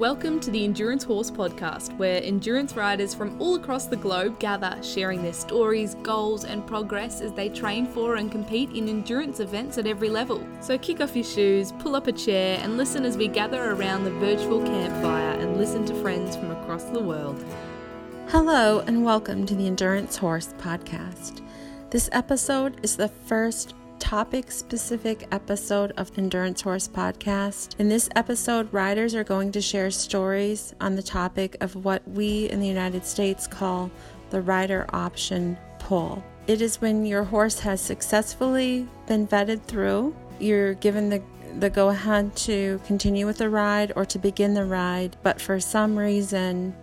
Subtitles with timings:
[0.00, 4.82] Welcome to the Endurance Horse Podcast, where endurance riders from all across the globe gather,
[4.82, 9.76] sharing their stories, goals, and progress as they train for and compete in endurance events
[9.76, 10.42] at every level.
[10.62, 14.04] So kick off your shoes, pull up a chair, and listen as we gather around
[14.04, 17.44] the virtual campfire and listen to friends from across the world.
[18.28, 21.42] Hello, and welcome to the Endurance Horse Podcast.
[21.90, 27.78] This episode is the first topic specific episode of Endurance Horse Podcast.
[27.78, 32.48] In this episode, riders are going to share stories on the topic of what we
[32.48, 33.90] in the United States call
[34.30, 36.24] the rider option pull.
[36.46, 41.22] It is when your horse has successfully been vetted through, you're given the
[41.58, 45.58] the go ahead to continue with the ride or to begin the ride, but for
[45.58, 46.74] some reason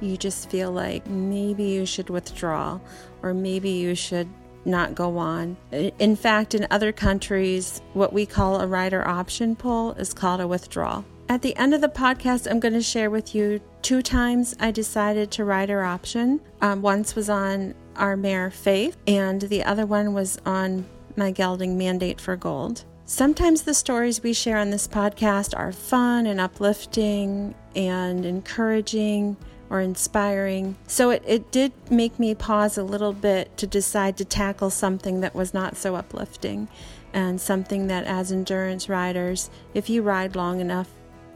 [0.00, 2.80] you just feel like maybe you should withdraw
[3.22, 4.28] or maybe you should
[4.66, 5.56] not go on.
[5.70, 10.48] In fact, in other countries, what we call a rider option pull is called a
[10.48, 11.04] withdrawal.
[11.28, 14.70] At the end of the podcast, I'm going to share with you two times I
[14.70, 16.40] decided to rider option.
[16.60, 20.84] Um, once was on our mare Faith, and the other one was on
[21.16, 22.84] my gelding mandate for gold.
[23.06, 29.36] Sometimes the stories we share on this podcast are fun and uplifting and encouraging
[29.74, 30.76] or inspiring.
[30.86, 35.20] So it, it did make me pause a little bit to decide to tackle something
[35.22, 36.68] that was not so uplifting
[37.12, 40.88] and something that, as endurance riders, if you ride long enough,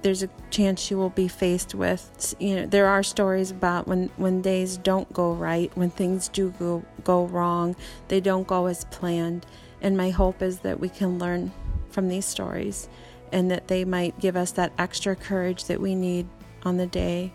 [0.03, 2.37] there's a chance you will be faced with.
[2.39, 6.55] You know there are stories about when when days don't go right when things do
[6.61, 7.75] go go wrong
[8.07, 9.47] they don't go as planned.
[9.81, 11.51] And my hope is that we can learn
[11.91, 12.89] from these stories
[13.33, 16.29] and that they might give us that extra courage that we need
[16.63, 17.33] on the day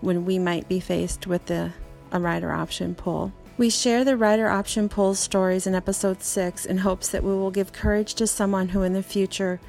[0.00, 1.72] when we might be faced with the,
[2.12, 3.32] a rider option pull.
[3.56, 7.50] We share the rider option pull stories in episode 6 in hopes that we will
[7.50, 9.60] give courage to someone who in the future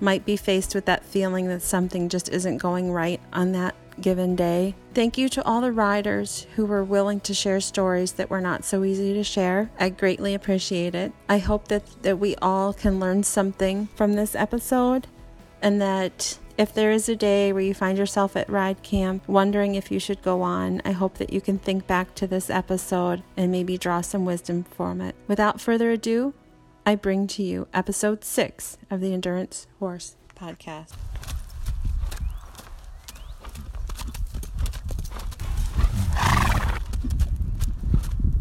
[0.00, 4.36] might be faced with that feeling that something just isn't going right on that given
[4.36, 4.74] day.
[4.92, 8.64] Thank you to all the riders who were willing to share stories that were not
[8.64, 9.70] so easy to share.
[9.78, 11.12] I greatly appreciate it.
[11.28, 15.06] I hope that, that we all can learn something from this episode
[15.62, 19.74] and that if there is a day where you find yourself at ride camp wondering
[19.74, 23.22] if you should go on, I hope that you can think back to this episode
[23.36, 25.16] and maybe draw some wisdom from it.
[25.26, 26.32] Without further ado,
[26.86, 30.92] I bring to you episode six of the Endurance Horse podcast.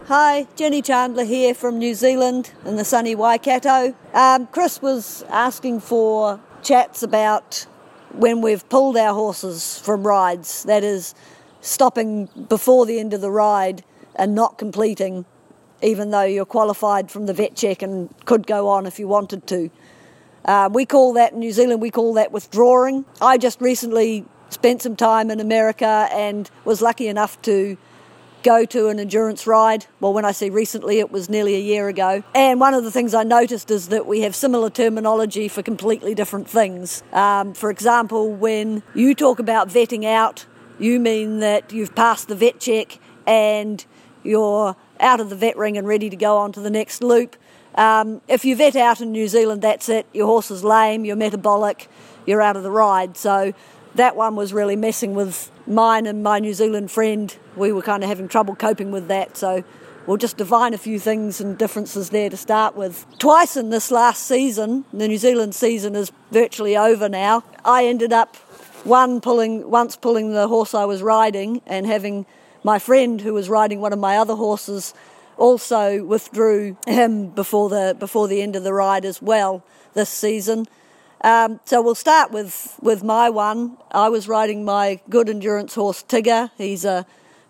[0.07, 3.95] Hi, Jenny Chandler here from New Zealand in the sunny Waikato.
[4.13, 7.65] Um, Chris was asking for chats about
[8.13, 11.15] when we've pulled our horses from rides, that is,
[11.63, 13.83] stopping before the end of the ride
[14.15, 15.25] and not completing,
[15.81, 19.47] even though you're qualified from the vet check and could go on if you wanted
[19.47, 19.69] to.
[20.45, 23.05] Uh, we call that in New Zealand, we call that withdrawing.
[23.21, 27.77] I just recently spent some time in America and was lucky enough to
[28.43, 29.85] go to an endurance ride.
[29.99, 32.23] Well, when I say recently, it was nearly a year ago.
[32.35, 36.13] And one of the things I noticed is that we have similar terminology for completely
[36.13, 37.03] different things.
[37.13, 40.45] Um, for example, when you talk about vetting out,
[40.79, 43.85] you mean that you've passed the vet check and
[44.23, 47.35] you're out of the vet ring and ready to go on to the next loop.
[47.75, 50.05] Um, if you vet out in New Zealand, that's it.
[50.13, 51.89] Your horse is lame, you're metabolic,
[52.25, 53.17] you're out of the ride.
[53.17, 53.53] So
[53.95, 57.35] that one was really messing with mine and my New Zealand friend.
[57.55, 59.63] We were kind of having trouble coping with that, so
[60.07, 63.05] we'll just divine a few things and differences there to start with.
[63.19, 67.43] Twice in this last season, the New Zealand season is virtually over now.
[67.63, 68.35] I ended up
[68.83, 72.25] one pulling once pulling the horse I was riding and having
[72.63, 74.93] my friend who was riding one of my other horses
[75.37, 80.67] also withdrew him before the before the end of the ride as well this season.
[81.23, 83.77] Um, so we'll start with, with my one.
[83.91, 86.51] I was riding my good endurance horse Tigger.
[86.57, 87.05] He's a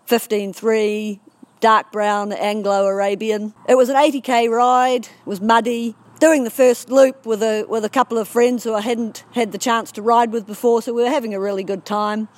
[0.08, 1.18] 15.3
[1.58, 3.52] dark brown Anglo Arabian.
[3.68, 5.06] It was an 80k ride.
[5.06, 5.96] It was muddy.
[6.20, 9.50] Doing the first loop with a with a couple of friends who I hadn't had
[9.50, 12.28] the chance to ride with before, so we were having a really good time,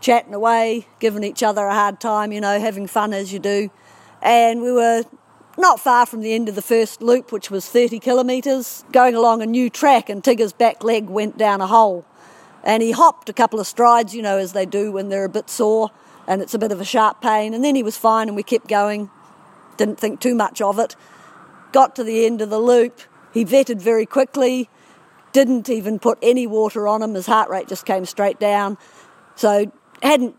[0.00, 3.70] chatting away, giving each other a hard time, you know, having fun as you do.
[4.20, 5.04] And we were
[5.58, 9.42] not far from the end of the first loop, which was 30 kilometres, going along
[9.42, 12.04] a new track, and Tigger's back leg went down a hole.
[12.62, 15.28] And he hopped a couple of strides, you know, as they do when they're a
[15.28, 15.90] bit sore
[16.26, 17.54] and it's a bit of a sharp pain.
[17.54, 19.10] And then he was fine, and we kept going.
[19.76, 20.96] Didn't think too much of it.
[21.72, 23.00] Got to the end of the loop.
[23.32, 24.70] He vetted very quickly,
[25.32, 27.14] didn't even put any water on him.
[27.14, 28.78] His heart rate just came straight down.
[29.34, 29.70] So,
[30.02, 30.34] hadn't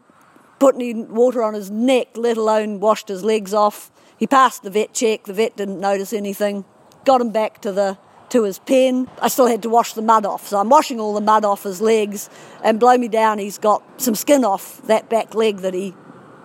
[0.60, 4.70] put any water on his neck, let alone washed his legs off he passed the
[4.70, 6.66] vet check, the vet didn't notice anything.
[7.06, 7.98] Got him back to the
[8.30, 9.08] to his pen.
[9.22, 10.48] I still had to wash the mud off.
[10.48, 12.30] So I'm washing all the mud off his legs,
[12.64, 15.96] and blow me down, he's got some skin off that back leg that he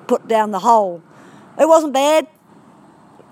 [0.06, 1.02] put down the hole.
[1.58, 2.28] It wasn't bad.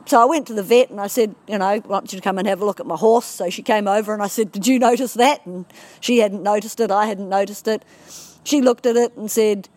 [0.07, 2.23] So I went to the vet and I said, you know, I want you to
[2.23, 3.27] come and have a look at my horse.
[3.27, 5.47] So she came over and I said, Did you notice that?
[5.47, 5.67] And
[6.01, 7.85] she hadn't noticed it, I hadn't noticed it.
[8.43, 9.69] She looked at it and said,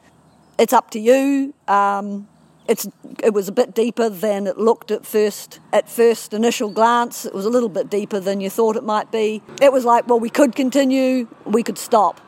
[0.58, 1.54] It's up to you.
[1.68, 2.28] Um,
[2.68, 2.88] it's
[3.22, 7.26] it was a bit deeper than it looked at first at first initial glance.
[7.26, 9.42] It was a little bit deeper than you thought it might be.
[9.62, 12.22] It was like well we could continue we could stop.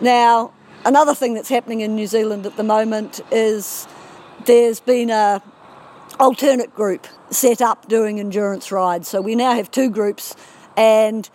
[0.00, 0.52] Now
[0.84, 3.86] another thing that's happening in New Zealand at the moment is
[4.46, 5.42] there's been a
[6.18, 9.08] alternate group set up doing endurance rides.
[9.08, 10.34] So we now have two groups
[10.76, 11.28] and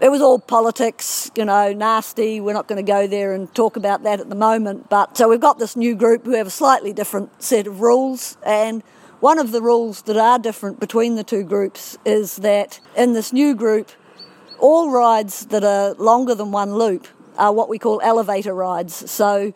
[0.00, 2.40] it was all politics, you know, nasty.
[2.40, 4.90] We're not going to go there and talk about that at the moment.
[4.90, 8.36] But so we've got this new group who have a slightly different set of rules.
[8.44, 8.82] And
[9.20, 13.32] one of the rules that are different between the two groups is that in this
[13.32, 13.90] new group,
[14.58, 17.06] all rides that are longer than one loop
[17.38, 19.10] are what we call elevator rides.
[19.10, 19.54] So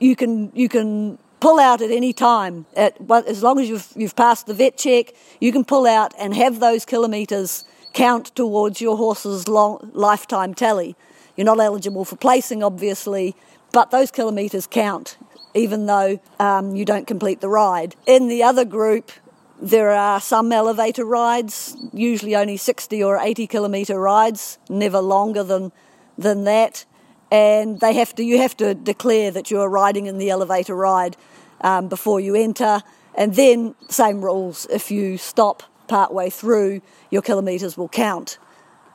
[0.00, 2.64] you can you can pull out at any time.
[2.74, 2.96] At,
[3.26, 6.60] as long as you've you've passed the vet check, you can pull out and have
[6.60, 10.96] those kilometres count towards your horse's long, lifetime tally.
[11.36, 13.34] You're not eligible for placing, obviously,
[13.72, 15.16] but those kilometres count,
[15.54, 17.96] even though um, you don't complete the ride.
[18.06, 19.10] In the other group,
[19.60, 25.72] there are some elevator rides, usually only 60 or 80 kilometre rides, never longer than,
[26.18, 26.84] than that.
[27.30, 30.74] And they have to, you have to declare that you are riding in the elevator
[30.74, 31.16] ride
[31.62, 32.82] um, before you enter.
[33.14, 35.62] And then, same rules if you stop
[35.92, 36.80] partway through,
[37.10, 38.38] your kilometres will count.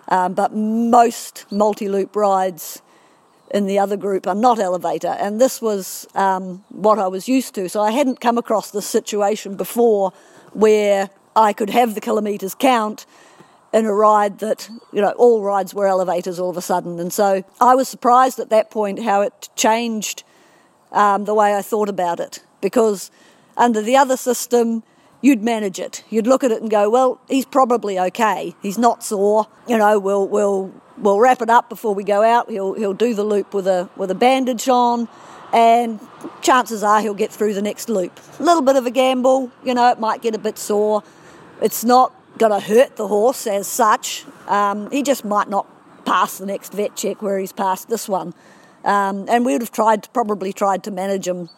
[0.07, 2.81] Um, but most multi loop rides
[3.51, 7.53] in the other group are not elevator, and this was um, what I was used
[7.55, 7.69] to.
[7.69, 10.11] So I hadn't come across this situation before
[10.53, 13.05] where I could have the kilometres count
[13.71, 16.99] in a ride that, you know, all rides were elevators all of a sudden.
[16.99, 20.23] And so I was surprised at that point how it changed
[20.91, 23.11] um, the way I thought about it because
[23.55, 24.83] under the other system,
[25.21, 26.03] you'd manage it.
[26.09, 28.55] You'd look at it and go, well, he's probably okay.
[28.61, 29.47] He's not sore.
[29.67, 32.49] You know, we'll we'll we'll wrap it up before we go out.
[32.49, 35.07] He'll he'll do the loop with a with a bandage on,
[35.53, 35.99] and
[36.41, 38.19] chances are he'll get through the next loop.
[38.39, 39.51] A little bit of a gamble.
[39.63, 41.03] You know, it might get a bit sore.
[41.61, 44.25] It's not going to hurt the horse as such.
[44.47, 45.65] Um, he just might not
[46.05, 48.33] pass the next vet check where he's passed this one.
[48.85, 51.49] Um, and we would have tried, probably tried to manage him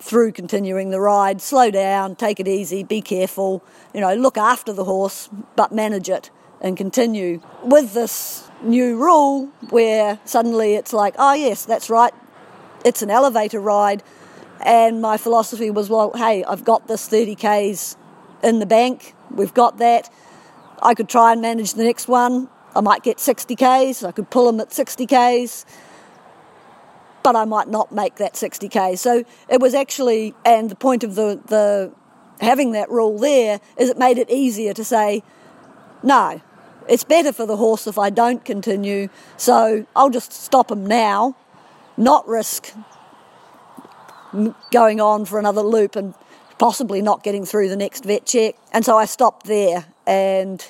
[0.00, 1.40] through continuing the ride.
[1.40, 3.62] Slow down, take it easy, be careful,
[3.94, 6.30] you know, look after the horse, but manage it
[6.60, 7.40] and continue.
[7.62, 12.12] With this new rule where suddenly it's like, oh, yes, that's right,
[12.84, 14.02] it's an elevator ride.
[14.60, 17.96] And my philosophy was, well, hey, I've got this 30 Ks
[18.42, 20.10] in the bank, we've got that.
[20.80, 22.48] I could try and manage the next one.
[22.74, 25.64] I might get 60 Ks, I could pull them at 60 Ks
[27.28, 28.96] but I might not make that 60k.
[28.96, 31.92] So it was actually, and the point of the, the
[32.40, 35.22] having that rule there is it made it easier to say,
[36.02, 36.40] no,
[36.88, 41.36] it's better for the horse if I don't continue, so I'll just stop him now,
[41.98, 42.72] not risk
[44.70, 46.14] going on for another loop and
[46.58, 48.54] possibly not getting through the next vet check.
[48.72, 50.64] And so I stopped there, and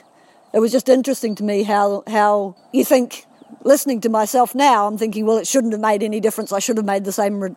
[0.53, 3.27] it was just interesting to me how how you think
[3.65, 6.53] listening to myself now, I'm thinking, well, it shouldn't have made any difference.
[6.53, 7.57] I should have made the same re-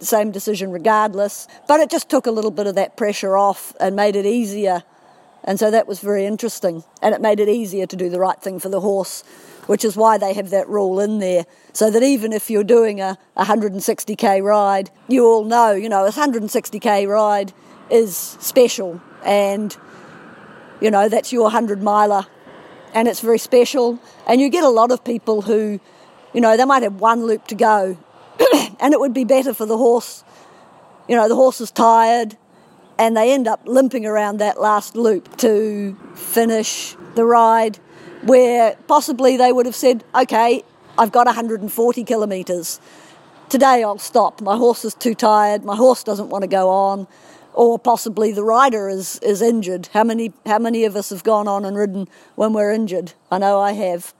[0.00, 1.48] same decision regardless.
[1.66, 4.82] But it just took a little bit of that pressure off and made it easier.
[5.44, 6.84] And so that was very interesting.
[7.00, 9.22] And it made it easier to do the right thing for the horse,
[9.66, 11.46] which is why they have that rule in there.
[11.72, 16.10] So that even if you're doing a 160k ride, you all know, you know, a
[16.10, 17.52] 160k ride
[17.90, 19.00] is special.
[19.24, 19.76] And,
[20.80, 22.26] you know, that's your 100 miler
[22.94, 23.98] and it's very special.
[24.26, 25.80] And you get a lot of people who,
[26.32, 27.96] you know, they might have one loop to go,
[28.80, 30.24] and it would be better for the horse.
[31.08, 32.36] You know, the horse is tired,
[32.98, 37.78] and they end up limping around that last loop to finish the ride,
[38.22, 40.64] where possibly they would have said, okay,
[40.98, 42.80] I've got 140 kilometres.
[43.48, 44.40] Today I'll stop.
[44.40, 45.64] My horse is too tired.
[45.64, 47.06] My horse doesn't want to go on
[47.56, 49.88] or possibly the rider is, is injured.
[49.94, 53.14] How many, how many of us have gone on and ridden when we're injured?
[53.30, 54.12] I know I have.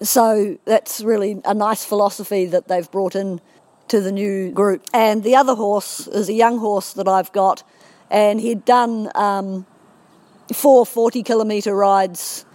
[0.00, 3.42] So that's really a nice philosophy that they've brought in
[3.88, 4.84] to the new group.
[4.94, 7.62] And the other horse is a young horse that I've got,
[8.10, 9.66] and he'd done um,
[10.54, 12.46] four 40 kilometre rides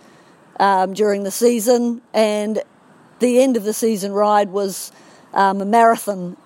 [0.60, 2.64] um, during the season, and
[3.20, 4.92] the end of the season ride was
[5.34, 6.38] um, a marathon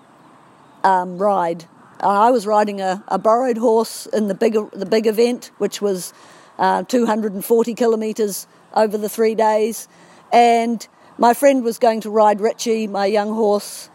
[0.84, 1.64] um, ride
[2.00, 6.12] I was riding a, a borrowed horse in the big the big event, which was
[6.58, 9.88] uh, 240 kilometres over the three days.
[10.32, 10.86] And
[11.16, 13.90] my friend was going to ride Richie, my young horse,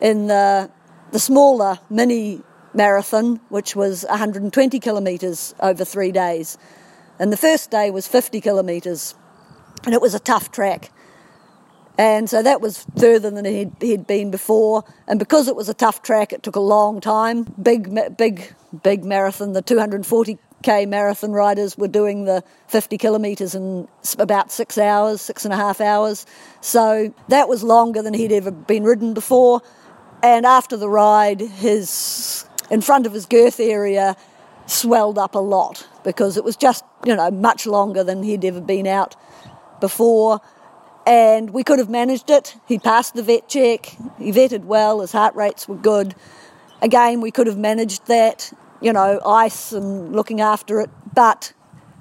[0.00, 0.70] in the,
[1.12, 2.42] the smaller mini
[2.74, 6.58] marathon, which was 120 kilometres over three days.
[7.18, 9.14] And the first day was 50 kilometres,
[9.84, 10.90] and it was a tough track.
[11.98, 14.84] And so that was further than he'd, he'd been before.
[15.08, 17.44] And because it was a tough track, it took a long time.
[17.60, 19.54] Big, big, big marathon.
[19.54, 23.88] The 240k marathon riders were doing the 50 kilometres in
[24.18, 26.26] about six hours, six and a half hours.
[26.60, 29.62] So that was longer than he'd ever been ridden before.
[30.22, 34.16] And after the ride, his in front of his girth area
[34.66, 38.60] swelled up a lot because it was just, you know, much longer than he'd ever
[38.60, 39.14] been out
[39.80, 40.40] before.
[41.06, 42.56] And we could have managed it.
[42.66, 46.16] He passed the vet check, he vetted well, his heart rates were good.
[46.82, 50.90] Again, we could have managed that, you know, ice and looking after it.
[51.14, 51.52] But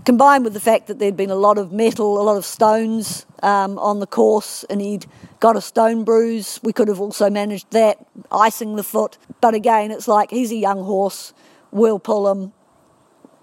[0.06, 3.26] combined with the fact that there'd been a lot of metal, a lot of stones
[3.44, 5.06] um, on the course, and he'd
[5.40, 6.60] got a stone bruise.
[6.64, 9.18] We could have also managed that, icing the foot.
[9.40, 11.34] But again, it's like he's a young horse.
[11.72, 12.54] We'll pull him.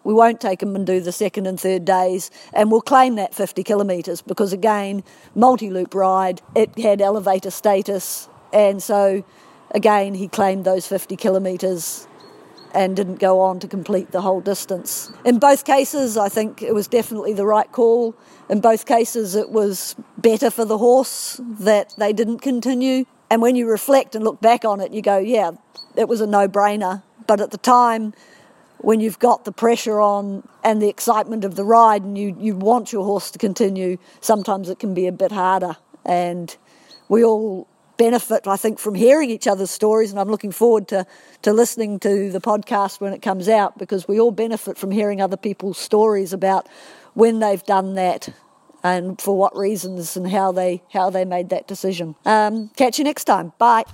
[0.05, 3.35] We won't take him and do the second and third days, and we'll claim that
[3.35, 5.05] 50 kilometres because, again,
[5.35, 9.25] multi loop ride, it had elevator status, and so
[9.73, 12.07] again, he claimed those 50 kilometres
[12.75, 15.13] and didn't go on to complete the whole distance.
[15.25, 18.15] In both cases, I think it was definitely the right call.
[18.49, 23.05] In both cases, it was better for the horse that they didn't continue.
[23.31, 25.53] And when you reflect and look back on it, you go, yeah,
[25.97, 27.03] it was a no brainer.
[27.27, 28.15] But at the time,
[28.83, 32.57] when you've got the pressure on and the excitement of the ride and you, you
[32.57, 35.77] want your horse to continue, sometimes it can be a bit harder.
[36.05, 36.55] And
[37.09, 41.07] we all benefit, I think, from hearing each other's stories, and I'm looking forward to,
[41.43, 45.21] to listening to the podcast when it comes out because we all benefit from hearing
[45.21, 46.69] other people's stories about
[47.15, 48.29] when they've done that
[48.83, 52.17] and for what reasons and how they how they made that decision.
[52.25, 53.53] Um, catch you next time.
[53.59, 53.85] Bye.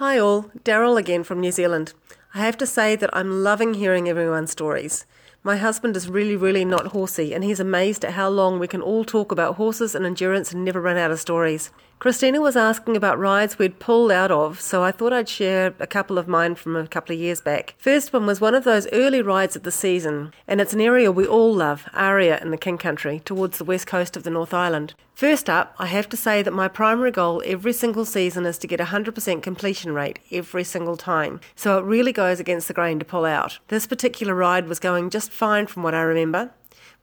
[0.00, 1.92] Hi all, Daryl again from New Zealand.
[2.32, 5.04] I have to say that I'm loving hearing everyone's stories.
[5.42, 8.82] My husband is really, really not horsey, and he's amazed at how long we can
[8.82, 11.70] all talk about horses and endurance and never run out of stories.
[11.98, 15.86] Christina was asking about rides we'd pulled out of, so I thought I'd share a
[15.86, 17.74] couple of mine from a couple of years back.
[17.78, 21.12] First one was one of those early rides of the season, and it's an area
[21.12, 24.54] we all love, Aria in the King Country, towards the west coast of the North
[24.54, 24.94] Island.
[25.14, 28.66] First up, I have to say that my primary goal every single season is to
[28.66, 32.98] get a 100% completion rate every single time, so it really goes against the grain
[33.00, 33.58] to pull out.
[33.68, 36.50] This particular ride was going just fine from what I remember,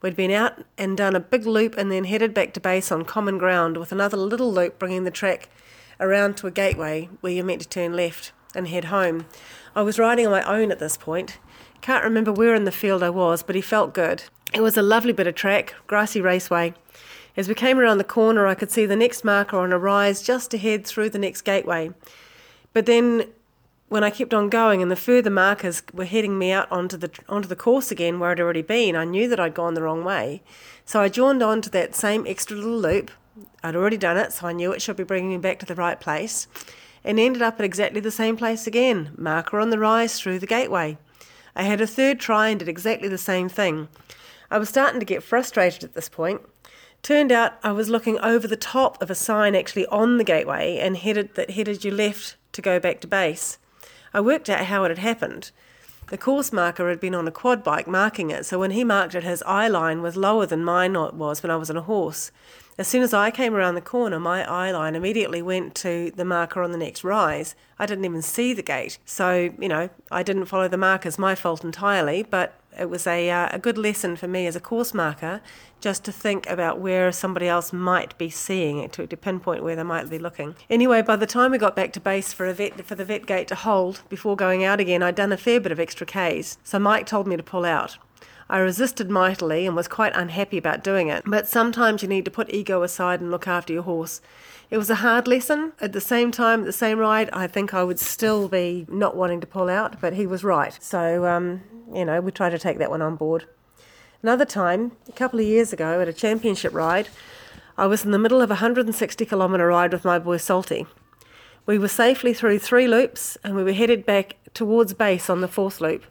[0.00, 3.04] We'd been out and done a big loop and then headed back to base on
[3.04, 5.48] common ground with another little loop bringing the track
[5.98, 9.26] around to a gateway where you're meant to turn left and head home.
[9.74, 11.38] I was riding on my own at this point.
[11.80, 14.22] Can't remember where in the field I was, but he felt good.
[14.54, 16.74] It was a lovely bit of track, grassy raceway.
[17.36, 20.22] As we came around the corner, I could see the next marker on a rise
[20.22, 21.90] just ahead through the next gateway.
[22.72, 23.26] But then
[23.88, 27.10] when I kept on going and the further markers were heading me out onto the
[27.28, 30.04] onto the course again where I'd already been, I knew that I'd gone the wrong
[30.04, 30.42] way.
[30.84, 33.10] So I joined on to that same extra little loop.
[33.62, 35.74] I'd already done it, so I knew it should be bringing me back to the
[35.74, 36.48] right place,
[37.04, 40.46] and ended up at exactly the same place again, marker on the rise through the
[40.46, 40.98] gateway.
[41.54, 43.88] I had a third try and did exactly the same thing.
[44.50, 46.42] I was starting to get frustrated at this point.
[47.02, 50.78] Turned out I was looking over the top of a sign actually on the gateway
[50.78, 53.58] and headed that headed you left to go back to base.
[54.12, 55.50] I worked out how it had happened.
[56.08, 59.14] The course marker had been on a quad bike marking it, so when he marked
[59.14, 62.30] it, his eye line was lower than mine was when I was on a horse.
[62.78, 66.24] As soon as I came around the corner, my eye line immediately went to the
[66.24, 67.56] marker on the next rise.
[67.76, 68.98] I didn't even see the gate.
[69.04, 73.28] So, you know, I didn't follow the markers, my fault entirely, but it was a,
[73.30, 75.40] uh, a good lesson for me as a course marker
[75.80, 79.74] just to think about where somebody else might be seeing it to, to pinpoint where
[79.74, 80.54] they might be looking.
[80.70, 83.48] Anyway, by the time we got back to base for vet for the vet gate
[83.48, 86.58] to hold before going out again, I'd done a fair bit of extra Ks.
[86.62, 87.98] So Mike told me to pull out.
[88.50, 92.30] I resisted mightily and was quite unhappy about doing it, but sometimes you need to
[92.30, 94.22] put ego aside and look after your horse.
[94.70, 95.72] It was a hard lesson.
[95.80, 99.16] At the same time, at the same ride, I think I would still be not
[99.16, 100.76] wanting to pull out, but he was right.
[100.82, 101.62] So, um,
[101.92, 103.46] you know, we try to take that one on board.
[104.22, 107.08] Another time, a couple of years ago at a championship ride,
[107.76, 110.86] I was in the middle of a 160 kilometre ride with my boy Salty.
[111.66, 115.48] We were safely through three loops and we were headed back towards base on the
[115.48, 116.04] fourth loop.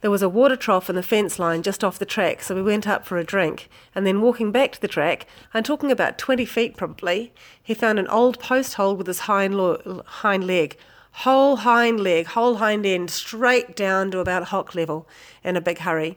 [0.00, 2.62] There was a water trough in the fence line just off the track, so we
[2.62, 3.68] went up for a drink.
[3.94, 7.98] And then walking back to the track, I'm talking about 20 feet probably, he found
[7.98, 10.76] an old post hole with his hind, lo- hind leg
[11.22, 15.08] whole hind leg, whole hind end, straight down to about hock level
[15.42, 16.16] in a big hurry.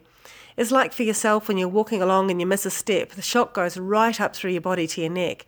[0.56, 3.54] It's like for yourself when you're walking along and you miss a step, the shock
[3.54, 5.48] goes right up through your body to your neck.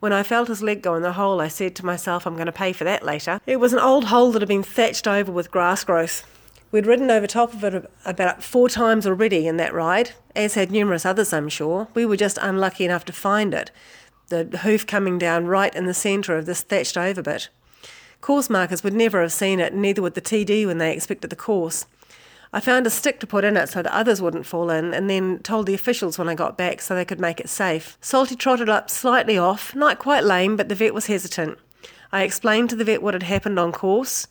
[0.00, 2.46] When I felt his leg go in the hole, I said to myself, I'm going
[2.46, 3.40] to pay for that later.
[3.46, 6.24] It was an old hole that had been thatched over with grass growth.
[6.72, 10.70] We'd ridden over top of it about four times already in that ride, as had
[10.70, 11.88] numerous others, I'm sure.
[11.94, 13.72] We were just unlucky enough to find it,
[14.28, 17.48] the hoof coming down right in the centre of this thatched over bit.
[18.20, 21.36] Course markers would never have seen it, neither would the TD when they expected the
[21.36, 21.86] course.
[22.52, 25.10] I found a stick to put in it so that others wouldn't fall in, and
[25.10, 27.96] then told the officials when I got back so they could make it safe.
[28.00, 31.58] Salty trotted up slightly off, not quite lame, but the vet was hesitant.
[32.12, 34.28] I explained to the vet what had happened on course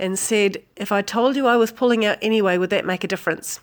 [0.00, 3.08] and said, If I told you I was pulling out anyway, would that make a
[3.08, 3.60] difference?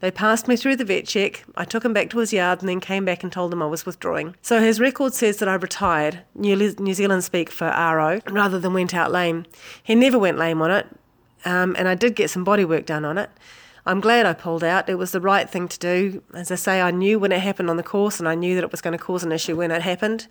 [0.00, 1.44] They passed me through the vet check.
[1.56, 3.66] I took him back to his yard and then came back and told him I
[3.66, 4.34] was withdrawing.
[4.40, 8.94] So his record says that I retired, New Zealand speak for RO, rather than went
[8.94, 9.44] out lame.
[9.82, 10.86] He never went lame on it,
[11.44, 13.30] um, and I did get some body work done on it.
[13.86, 14.88] I'm glad I pulled out.
[14.88, 16.22] It was the right thing to do.
[16.34, 18.64] As I say, I knew when it happened on the course, and I knew that
[18.64, 20.28] it was going to cause an issue when it happened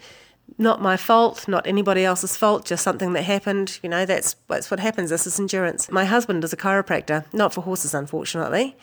[0.58, 3.80] not my fault, not anybody else's fault, just something that happened.
[3.84, 5.10] You know, that's that's what happens.
[5.10, 5.92] This is endurance.
[5.92, 8.76] My husband is a chiropractor, not for horses, unfortunately.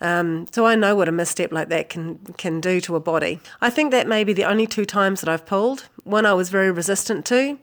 [0.00, 3.40] Um, so I know what a misstep like that can can do to a body.
[3.60, 5.88] I think that may be the only two times that I've pulled.
[6.04, 7.58] One I was very resistant to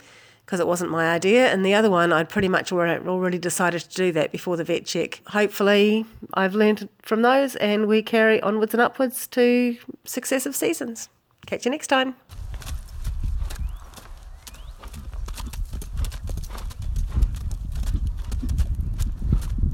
[0.45, 3.95] because it wasn't my idea, and the other one I'd pretty much already decided to
[3.95, 5.21] do that before the vet check.
[5.27, 11.07] Hopefully, I've learned from those, and we carry onwards and upwards to successive seasons.
[11.45, 12.15] Catch you next time.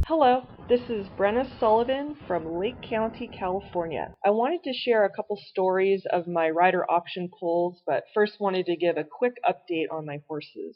[0.10, 4.12] Hello, this is Brenna Sullivan from Lake County, California.
[4.25, 8.66] I wanted to share a couple stories of my rider option pulls, but first wanted
[8.66, 10.75] to give a quick update on my horses.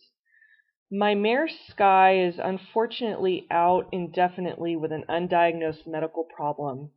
[0.91, 6.91] My mare Sky is unfortunately out indefinitely with an undiagnosed medical problem.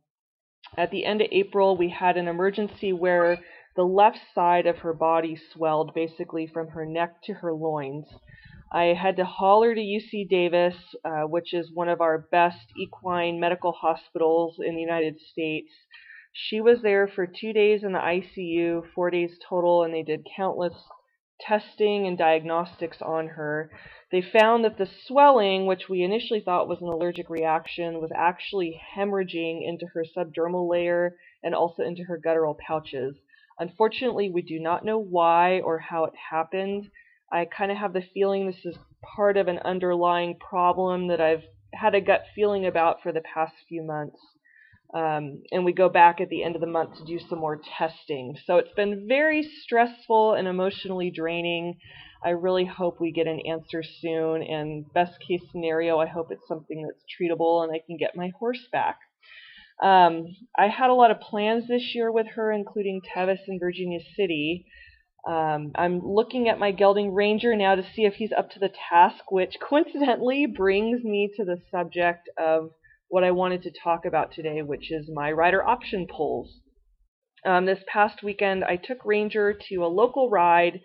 [0.77, 3.39] At the end of April, we had an emergency where
[3.75, 8.05] the left side of her body swelled basically from her neck to her loins.
[8.71, 10.75] I had to haul her to UC Davis,
[11.05, 15.71] uh, which is one of our best equine medical hospitals in the United States.
[16.33, 20.27] She was there for two days in the ICU, four days total, and they did
[20.35, 20.73] countless
[21.39, 23.71] testing and diagnostics on her.
[24.11, 28.81] They found that the swelling, which we initially thought was an allergic reaction, was actually
[28.95, 33.15] hemorrhaging into her subdermal layer and also into her guttural pouches.
[33.59, 36.89] Unfortunately, we do not know why or how it happened.
[37.31, 38.77] I kind of have the feeling this is
[39.15, 43.53] part of an underlying problem that I've had a gut feeling about for the past
[43.67, 44.19] few months.
[44.93, 47.59] Um, and we go back at the end of the month to do some more
[47.77, 48.37] testing.
[48.45, 51.77] So it's been very stressful and emotionally draining.
[52.23, 54.41] I really hope we get an answer soon.
[54.41, 58.31] And best case scenario, I hope it's something that's treatable and I can get my
[58.39, 58.99] horse back.
[59.83, 63.99] Um, I had a lot of plans this year with her, including Tevis and Virginia
[64.15, 64.65] City.
[65.27, 68.71] Um, I'm looking at my gelding ranger now to see if he's up to the
[68.89, 72.71] task, which coincidentally brings me to the subject of
[73.09, 76.59] what I wanted to talk about today, which is my rider option pulls.
[77.45, 80.81] Um, this past weekend, I took Ranger to a local ride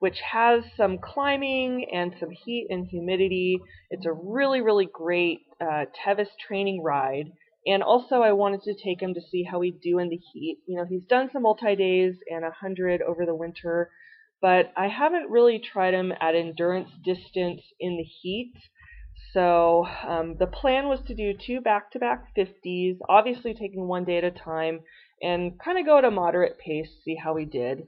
[0.00, 3.60] which has some climbing and some heat and humidity.
[3.90, 7.26] It's a really, really great uh, Tevis training ride.
[7.66, 10.58] And also, I wanted to take him to see how he'd do in the heat.
[10.66, 13.90] You know, he's done some multi days and a hundred over the winter,
[14.40, 18.54] but I haven't really tried him at endurance distance in the heat.
[19.32, 24.24] So um, the plan was to do two back-to-back 50s, obviously taking one day at
[24.24, 24.80] a time,
[25.22, 27.86] and kind of go at a moderate pace, see how he did.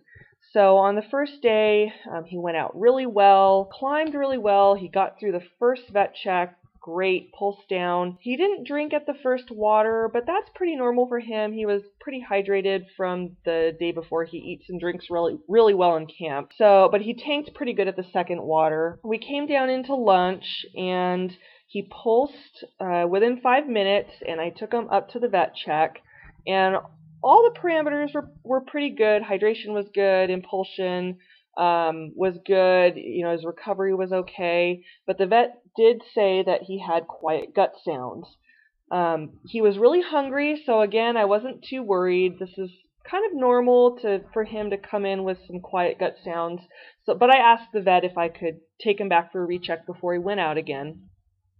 [0.52, 4.74] So on the first day, um, he went out really well, climbed really well.
[4.74, 8.18] He got through the first vet check, great, pulse down.
[8.20, 11.52] He didn't drink at the first water, but that's pretty normal for him.
[11.52, 14.24] He was pretty hydrated from the day before.
[14.24, 16.50] He eats and drinks really really well in camp.
[16.58, 18.98] So, but he tanked pretty good at the second water.
[19.04, 21.32] We came down into lunch and
[21.72, 26.02] he pulsed uh, within five minutes, and I took him up to the vet check,
[26.46, 26.76] and
[27.22, 29.22] all the parameters were, were pretty good.
[29.22, 31.16] Hydration was good, impulsion,
[31.56, 32.96] um, was good.
[32.96, 34.84] You know, his recovery was okay.
[35.06, 38.26] But the vet did say that he had quiet gut sounds.
[38.90, 42.38] Um, he was really hungry, so again, I wasn't too worried.
[42.38, 42.70] This is
[43.10, 46.60] kind of normal to for him to come in with some quiet gut sounds.
[47.04, 49.86] So, but I asked the vet if I could take him back for a recheck
[49.86, 51.08] before he went out again.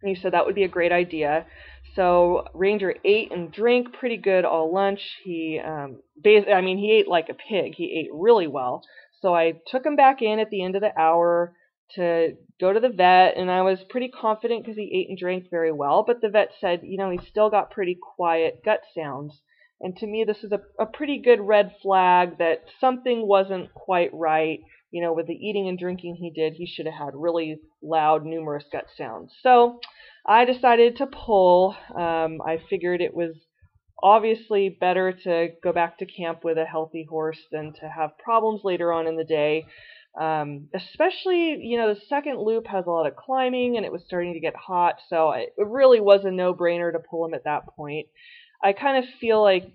[0.03, 1.47] And he said that would be a great idea.
[1.95, 5.01] So Ranger ate and drank pretty good all lunch.
[5.25, 7.75] He, um, I mean, he ate like a pig.
[7.77, 8.83] He ate really well.
[9.21, 11.55] So I took him back in at the end of the hour,
[11.97, 15.51] to go to the vet, and I was pretty confident because he ate and drank
[15.51, 16.05] very well.
[16.07, 19.41] But the vet said, you know, he's still got pretty quiet gut sounds.
[19.81, 24.11] And to me, this is a, a pretty good red flag that something wasn't quite
[24.13, 24.61] right.
[24.93, 28.25] You know, with the eating and drinking he did, he should have had really loud,
[28.25, 29.33] numerous gut sounds.
[29.43, 29.81] So
[30.27, 31.75] I decided to pull.
[31.97, 33.35] Um, I figured it was
[34.03, 38.63] obviously better to go back to camp with a healthy horse than to have problems
[38.65, 39.65] later on in the day.
[40.21, 44.03] Um, especially, you know, the second loop has a lot of climbing and it was
[44.07, 47.45] starting to get hot, so it really was a no brainer to pull him at
[47.45, 48.09] that point.
[48.63, 49.73] I kind of feel like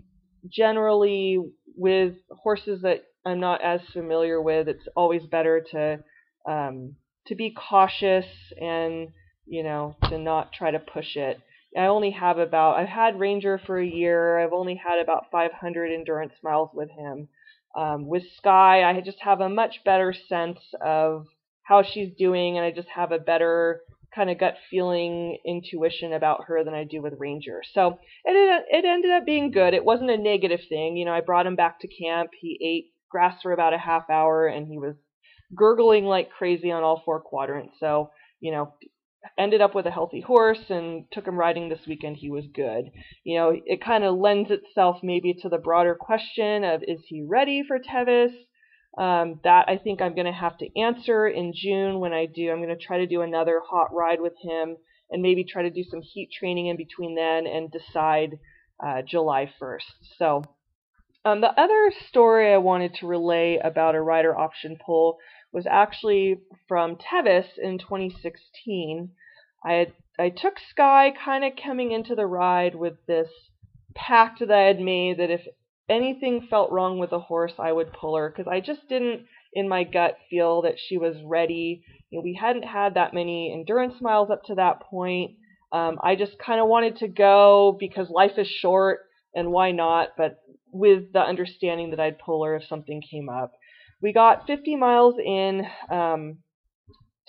[0.48, 1.40] generally
[1.76, 6.00] with horses that I'm not as familiar with, it's always better to
[6.48, 6.96] um,
[7.28, 8.26] to be cautious
[8.60, 9.10] and
[9.46, 11.40] you know to not try to push it.
[11.78, 14.40] I only have about I've had Ranger for a year.
[14.40, 17.28] I've only had about 500 endurance miles with him.
[17.78, 21.28] Um, with Sky, I just have a much better sense of
[21.62, 23.82] how she's doing, and I just have a better
[24.16, 27.62] kind of gut feeling intuition about her than I do with Ranger.
[27.74, 29.76] So it it ended up being good.
[29.76, 30.98] It wasn't a negative thing.
[30.98, 32.32] You know, I brought him back to camp.
[32.40, 34.96] He ate grass for about a half hour, and he was
[35.56, 37.76] gurgling like crazy on all four quadrants.
[37.80, 38.10] So
[38.40, 38.74] you know,
[39.38, 42.18] ended up with a healthy horse and took him riding this weekend.
[42.18, 42.92] He was good.
[43.24, 47.24] You know, it kind of lends itself maybe to the broader question of is he
[47.28, 48.32] ready for Tevis?
[48.98, 52.50] Um, that I think I'm going to have to answer in June when I do.
[52.50, 54.76] I'm going to try to do another hot ride with him
[55.12, 58.40] and maybe try to do some heat training in between then and decide
[58.84, 60.18] uh, July 1st.
[60.18, 60.44] So,
[61.26, 65.18] um, the other story I wanted to relay about a rider option pull
[65.52, 69.12] was actually from Tevis in 2016.
[69.68, 73.30] I I took Sky kind of coming into the ride with this
[73.96, 75.42] pact that I had made that if
[75.90, 79.70] anything felt wrong with the horse, I would pull her because I just didn't, in
[79.70, 81.84] my gut, feel that she was ready.
[82.10, 85.32] You know, we hadn't had that many endurance miles up to that point.
[85.72, 89.02] Um, I just kind of wanted to go because life is short
[89.36, 90.40] and why not, but
[90.72, 93.52] with the understanding that I'd pull her if something came up.
[94.02, 96.38] We got 50 miles in um,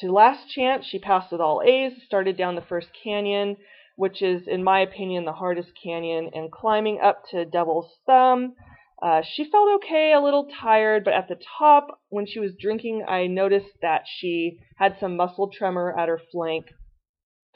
[0.00, 0.86] to last chance.
[0.86, 3.56] She passed with all A's, started down the first canyon
[3.98, 8.54] which is, in my opinion, the hardest canyon, and climbing up to Devil's Thumb.
[9.02, 13.04] Uh, she felt okay, a little tired, but at the top, when she was drinking,
[13.08, 16.66] I noticed that she had some muscle tremor at her flank,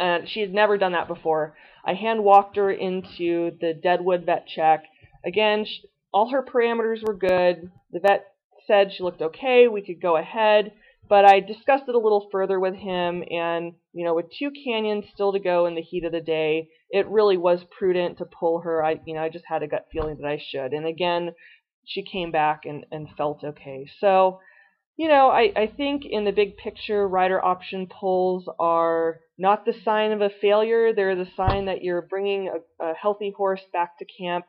[0.00, 1.56] and she had never done that before.
[1.84, 4.82] I hand walked her into the Deadwood vet check.
[5.24, 7.70] Again, she, all her parameters were good.
[7.92, 8.26] The vet
[8.66, 10.72] said she looked okay, we could go ahead.
[11.08, 15.04] But I discussed it a little further with him, and you know, with two canyons
[15.12, 18.60] still to go in the heat of the day, it really was prudent to pull
[18.60, 18.84] her.
[18.84, 20.72] I, you know, I just had a gut feeling that I should.
[20.72, 21.34] And again,
[21.84, 23.86] she came back and, and felt okay.
[23.98, 24.40] So,
[24.96, 29.74] you know, I, I think in the big picture, rider option pulls are not the
[29.84, 30.94] sign of a failure.
[30.94, 34.44] They're the sign that you're bringing a, a healthy horse back to camp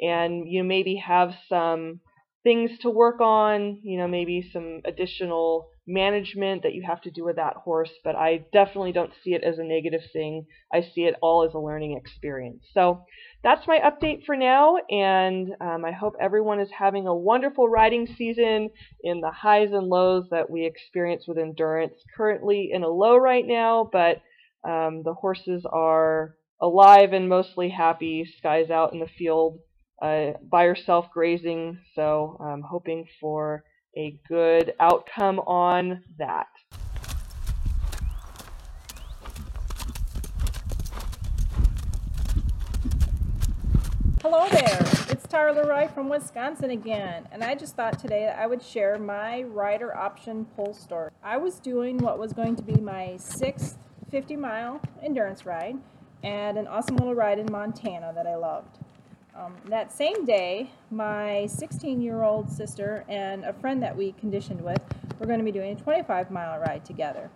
[0.00, 2.00] and you maybe have some
[2.42, 7.24] things to work on, you know, maybe some additional management that you have to do
[7.24, 10.46] with that horse, but I definitely don't see it as a negative thing.
[10.72, 12.64] I see it all as a learning experience.
[12.72, 13.02] So
[13.42, 18.06] that's my update for now, and um, I hope everyone is having a wonderful riding
[18.06, 18.70] season
[19.02, 21.94] in the highs and lows that we experience with endurance.
[22.16, 24.22] Currently in a low right now, but
[24.66, 28.26] um, the horses are alive and mostly happy.
[28.38, 29.58] Sky's out in the field
[30.02, 33.64] uh, by herself grazing, so I'm hoping for
[33.96, 36.48] a good outcome on that.
[44.22, 44.80] Hello there,
[45.10, 48.98] it's Tara Leroy from Wisconsin again, and I just thought today that I would share
[48.98, 51.10] my rider option pull story.
[51.22, 53.78] I was doing what was going to be my sixth
[54.10, 55.76] 50 mile endurance ride
[56.22, 58.78] and an awesome little ride in Montana that I loved.
[59.36, 64.60] Um, that same day, my 16 year old sister and a friend that we conditioned
[64.60, 64.80] with
[65.18, 67.30] were going to be doing a 25 mile ride together.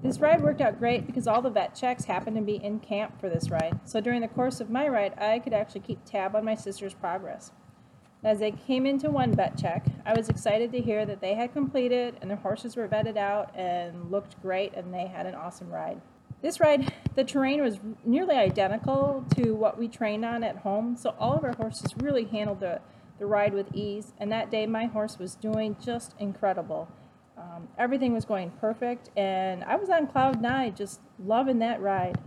[0.00, 3.20] This ride worked out great because all the vet checks happened to be in camp
[3.20, 3.80] for this ride.
[3.84, 6.94] So during the course of my ride, I could actually keep tab on my sister's
[6.94, 7.50] progress.
[8.22, 11.52] As they came into one vet check, I was excited to hear that they had
[11.52, 15.70] completed and their horses were vetted out and looked great and they had an awesome
[15.70, 16.00] ride.
[16.40, 21.16] This ride, the terrain was nearly identical to what we trained on at home, so
[21.18, 22.80] all of our horses really handled the,
[23.18, 26.88] the ride with ease, and that day my horse was doing just incredible.
[27.36, 32.18] Um, everything was going perfect, and I was on cloud nine, just loving that ride.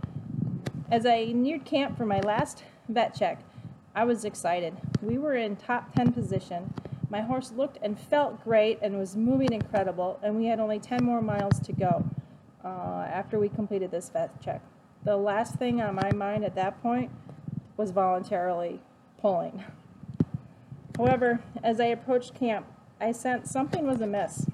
[0.90, 3.40] As I neared camp for my last vet check,
[3.94, 4.74] I was excited.
[5.00, 6.74] We were in top 10 position.
[7.08, 11.02] My horse looked and felt great and was moving incredible, and we had only 10
[11.02, 12.04] more miles to go
[12.64, 14.62] uh, after we completed this vet check.
[15.04, 17.10] The last thing on my mind at that point
[17.76, 18.80] was voluntarily
[19.20, 19.64] pulling.
[20.96, 22.66] However, as I approached camp,
[23.00, 24.46] I sensed something was amiss.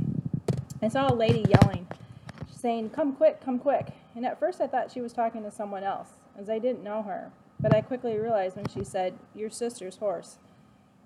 [0.80, 1.86] I saw a lady yelling,
[2.50, 3.88] saying, Come quick, come quick.
[4.14, 7.02] And at first I thought she was talking to someone else, as I didn't know
[7.02, 7.30] her.
[7.60, 10.38] But I quickly realized when she said, Your sister's horse.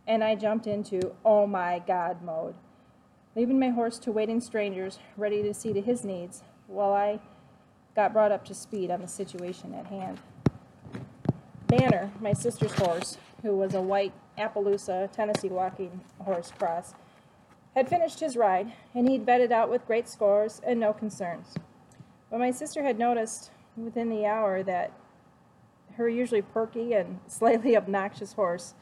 [0.07, 2.55] And I jumped into, oh my God mode,
[3.35, 7.21] leaving my horse to waiting strangers ready to see to his needs while I
[7.95, 10.19] got brought up to speed on the situation at hand.
[11.67, 16.95] Banner, my sister's horse, who was a white Appaloosa Tennessee walking horse cross,
[17.75, 21.55] had finished his ride, and he'd vetted out with great scores and no concerns.
[22.31, 24.93] But my sister had noticed within the hour that
[25.97, 28.75] her usually perky and slightly obnoxious horse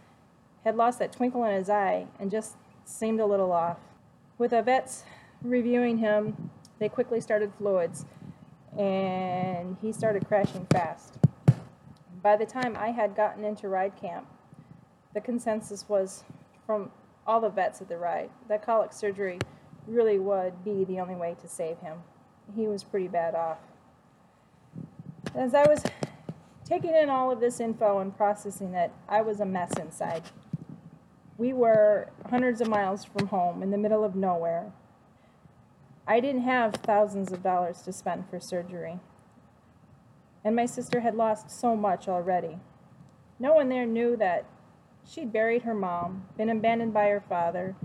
[0.64, 3.78] had lost that twinkle in his eye and just seemed a little off.
[4.38, 5.04] With vets
[5.42, 8.06] reviewing him, they quickly started fluids,
[8.76, 11.18] and he started crashing fast.
[12.22, 14.26] By the time I had gotten into ride camp,
[15.14, 16.24] the consensus was
[16.66, 16.90] from
[17.26, 19.38] all the vets at the ride that colic surgery
[19.86, 21.98] really would be the only way to save him.
[22.56, 23.58] He was pretty bad off.
[25.34, 25.82] As I was
[26.64, 30.22] taking in all of this info and processing it, I was a mess inside.
[31.36, 34.72] We were hundreds of miles from home in the middle of nowhere.
[36.10, 38.98] I didn't have thousands of dollars to spend for surgery.
[40.44, 42.58] And my sister had lost so much already.
[43.38, 44.44] No one there knew that
[45.08, 47.76] she'd buried her mom, been abandoned by her father,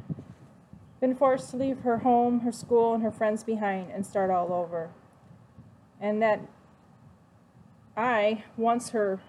[0.99, 4.51] been forced to leave her home, her school, and her friends behind and start all
[4.51, 4.89] over.
[6.01, 6.39] And that
[7.95, 9.19] I, once her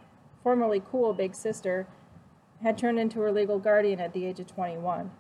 [0.42, 1.86] formerly cool big sister,
[2.62, 5.10] had turned into her legal guardian at the age of 21.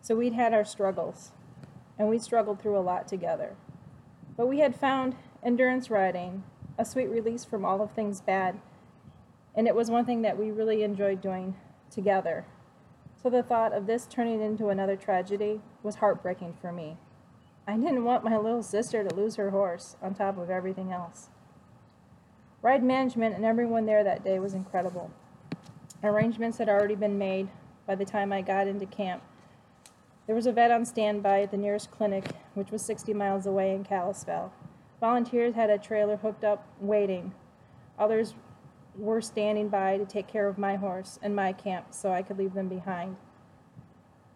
[0.00, 1.32] So we'd had our struggles,
[1.98, 3.56] and we struggled through a lot together.
[4.36, 6.44] But we had found endurance riding
[6.78, 8.60] a sweet release from all of things bad,
[9.54, 11.56] and it was one thing that we really enjoyed doing
[11.90, 12.44] together.
[13.20, 16.96] So the thought of this turning into another tragedy was heartbreaking for me.
[17.66, 21.30] I didn't want my little sister to lose her horse on top of everything else.
[22.62, 25.10] Ride management and everyone there that day was incredible.
[26.02, 27.48] Arrangements had already been made
[27.86, 29.22] by the time I got into camp.
[30.28, 33.74] There was a vet on standby at the nearest clinic, which was 60 miles away
[33.74, 34.52] in Kalispell.
[35.00, 37.32] Volunteers had a trailer hooked up, waiting.
[37.98, 38.34] Others
[38.94, 42.36] were standing by to take care of my horse and my camp so I could
[42.36, 43.16] leave them behind.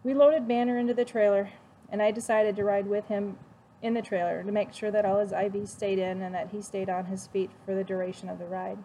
[0.02, 1.50] We loaded Banner into the trailer,
[1.90, 3.36] and I decided to ride with him
[3.82, 6.62] in the trailer to make sure that all his IVs stayed in and that he
[6.62, 8.78] stayed on his feet for the duration of the ride.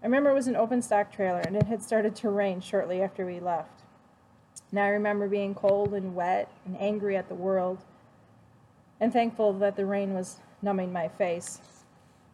[0.00, 3.02] I remember it was an open stock trailer and it had started to rain shortly
[3.02, 3.81] after we left.
[4.72, 7.78] Now I remember being cold and wet and angry at the world
[9.00, 11.60] and thankful that the rain was numbing my face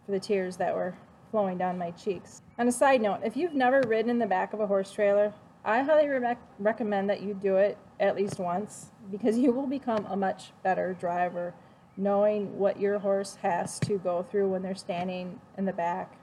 [0.06, 0.94] for the tears that were
[1.32, 2.40] flowing down my cheeks.
[2.58, 5.32] On a side note, if you've never ridden in the back of a horse trailer,
[5.64, 10.06] I highly re- recommend that you do it at least once because you will become
[10.06, 11.54] a much better driver
[11.96, 16.16] knowing what your horse has to go through when they're standing in the back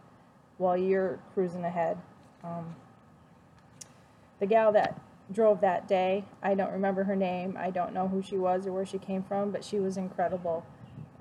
[0.58, 1.98] while you're cruising ahead.
[2.44, 2.76] Um,
[4.40, 5.00] the gal that
[5.32, 7.58] drove that day, I don't remember her name.
[7.60, 10.66] I don't know who she was or where she came from, but she was incredible.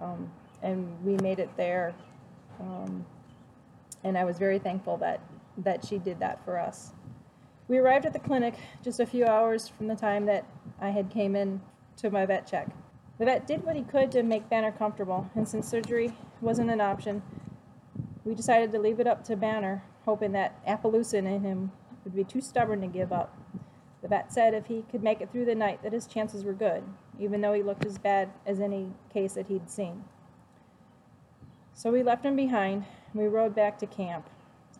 [0.00, 0.30] Um,
[0.62, 1.94] and we made it there.
[2.60, 3.06] Um,
[4.02, 5.20] and I was very thankful that,
[5.58, 6.92] that she did that for us.
[7.66, 10.44] We arrived at the clinic just a few hours from the time that
[10.80, 11.62] I had came in
[11.96, 12.68] to my vet check.
[13.18, 16.80] The vet did what he could to make Banner comfortable, and since surgery wasn't an
[16.80, 17.22] option,
[18.24, 22.24] we decided to leave it up to Banner, hoping that Appaloosa in him would be
[22.24, 23.34] too stubborn to give up.
[24.04, 26.52] The vet said if he could make it through the night that his chances were
[26.52, 26.84] good,
[27.18, 30.04] even though he looked as bad as any case that he'd seen.
[31.72, 34.28] So we left him behind, and we rode back to camp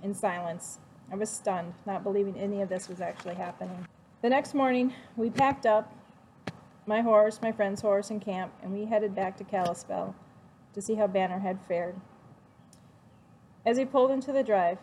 [0.02, 0.78] in silence.
[1.10, 3.86] I was stunned, not believing any of this was actually happening.
[4.20, 5.90] The next morning, we packed up
[6.84, 10.14] my horse, my friend's horse, and camp, and we headed back to Kalispell
[10.74, 11.96] to see how Banner had fared.
[13.64, 14.80] As he pulled into the drive,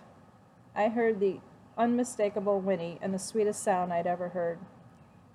[0.75, 1.41] I heard the
[1.81, 4.59] unmistakable whinny and the sweetest sound I'd ever heard.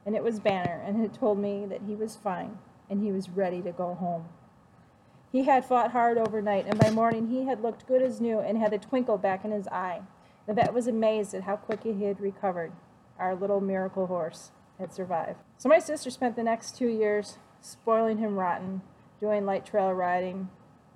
[0.06, 3.28] And it was Banner, and it told me that he was fine and he was
[3.28, 4.28] ready to go home.
[5.32, 8.59] He had fought hard overnight, and by morning he had looked good as new and
[8.59, 10.02] had a twinkle back in his eye.
[10.46, 12.72] The vet was amazed at how quickly he had recovered.
[13.18, 15.40] Our little miracle horse had survived.
[15.59, 18.82] So my sister spent the next two years spoiling him rotten,
[19.20, 20.48] doing light trail riding,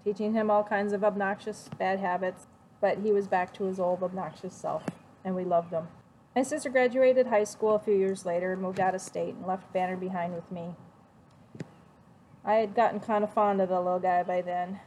[0.04, 2.46] teaching him all kinds of obnoxious bad habits,
[2.80, 4.84] but he was back to his old obnoxious self,
[5.24, 5.88] and we loved them.
[6.34, 9.46] My sister graduated high school a few years later and moved out of state and
[9.46, 10.74] left Banner behind with me.
[12.44, 14.80] I had gotten kind of fond of the little guy by then,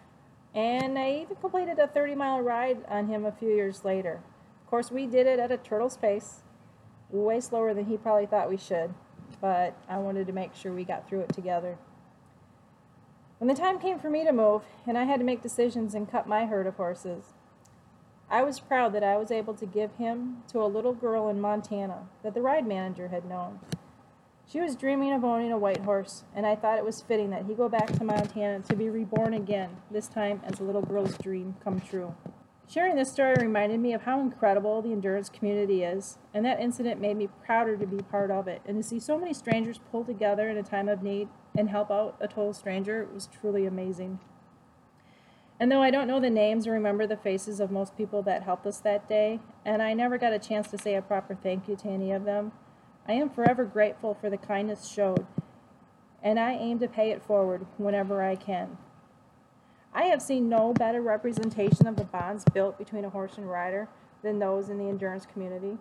[0.55, 4.21] and I even completed a 30 mile ride on him a few years later.
[4.63, 6.41] Of course, we did it at a turtle's pace,
[7.09, 8.93] way slower than he probably thought we should,
[9.41, 11.77] but I wanted to make sure we got through it together.
[13.37, 16.09] When the time came for me to move, and I had to make decisions and
[16.09, 17.32] cut my herd of horses,
[18.29, 21.39] I was proud that I was able to give him to a little girl in
[21.39, 23.59] Montana that the ride manager had known.
[24.47, 27.45] She was dreaming of owning a white horse, and I thought it was fitting that
[27.45, 31.17] he go back to Montana to be reborn again, this time as a little girl's
[31.17, 32.15] dream come true.
[32.67, 36.99] Sharing this story reminded me of how incredible the endurance community is, and that incident
[36.99, 38.61] made me prouder to be part of it.
[38.65, 41.91] And to see so many strangers pull together in a time of need and help
[41.91, 44.19] out a total stranger was truly amazing.
[45.59, 48.43] And though I don't know the names or remember the faces of most people that
[48.43, 51.67] helped us that day, and I never got a chance to say a proper thank
[51.67, 52.51] you to any of them,
[53.07, 55.25] I am forever grateful for the kindness showed,
[56.21, 58.77] and I aim to pay it forward whenever I can.
[59.93, 63.89] I have seen no better representation of the bonds built between a horse and rider
[64.23, 65.77] than those in the endurance community.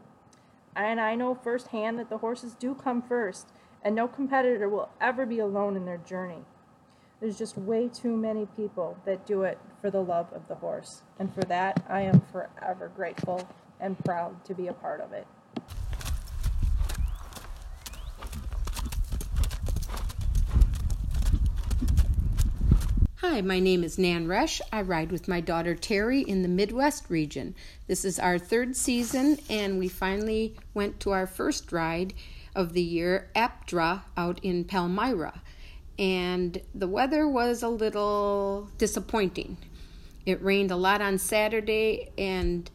[0.77, 3.49] And I know firsthand that the horses do come first,
[3.83, 6.45] and no competitor will ever be alone in their journey.
[7.23, 11.03] There's just way too many people that do it for the love of the horse.
[11.21, 15.25] And for that, I am forever grateful and proud to be a part of it.
[23.19, 24.61] Hi, my name is Nan Resch.
[24.73, 27.55] I ride with my daughter Terry in the Midwest region.
[27.87, 32.15] This is our third season, and we finally went to our first ride
[32.57, 35.41] of the year, Aptra, out in Palmyra
[35.99, 39.57] and the weather was a little disappointing.
[40.25, 42.71] It rained a lot on Saturday and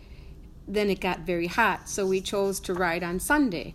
[0.67, 3.73] then it got very hot, so we chose to ride on Sunday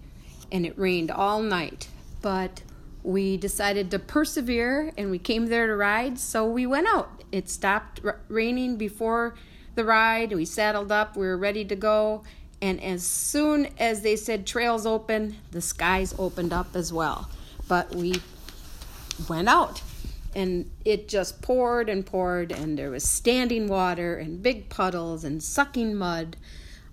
[0.50, 1.88] and it rained all night.
[2.20, 2.62] But
[3.02, 7.24] we decided to persevere and we came there to ride, so we went out.
[7.32, 9.34] It stopped raining before
[9.74, 10.32] the ride.
[10.32, 12.24] We saddled up, we were ready to go,
[12.60, 17.28] and as soon as they said trails open, the skies opened up as well.
[17.66, 18.20] But we
[19.28, 19.82] went out.
[20.34, 25.42] And it just poured and poured and there was standing water and big puddles and
[25.42, 26.36] sucking mud.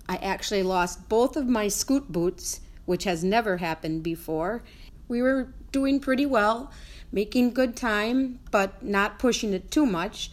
[0.08, 4.62] I actually lost both of my scoot boots which has never happened before.
[5.08, 6.70] We were doing pretty well
[7.12, 10.30] making good time but not pushing it too much.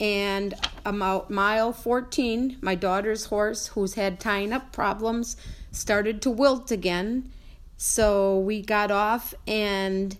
[0.00, 5.36] And about mile 14 my daughter's horse who's had tying up problems
[5.72, 7.30] started to wilt again.
[7.76, 10.16] So we got off and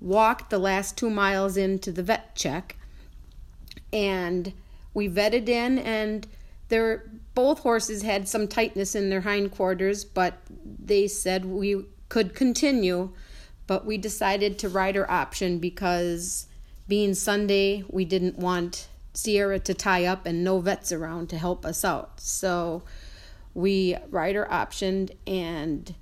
[0.00, 2.76] walked the last two miles into the vet check
[3.92, 4.52] and
[4.94, 6.26] we vetted in and
[6.68, 10.38] there both horses had some tightness in their hindquarters but
[10.82, 13.10] they said we could continue
[13.66, 16.46] but we decided to rider option because
[16.88, 21.64] being sunday we didn't want sierra to tie up and no vets around to help
[21.64, 22.20] us out.
[22.20, 22.82] So
[23.54, 25.94] we rider optioned and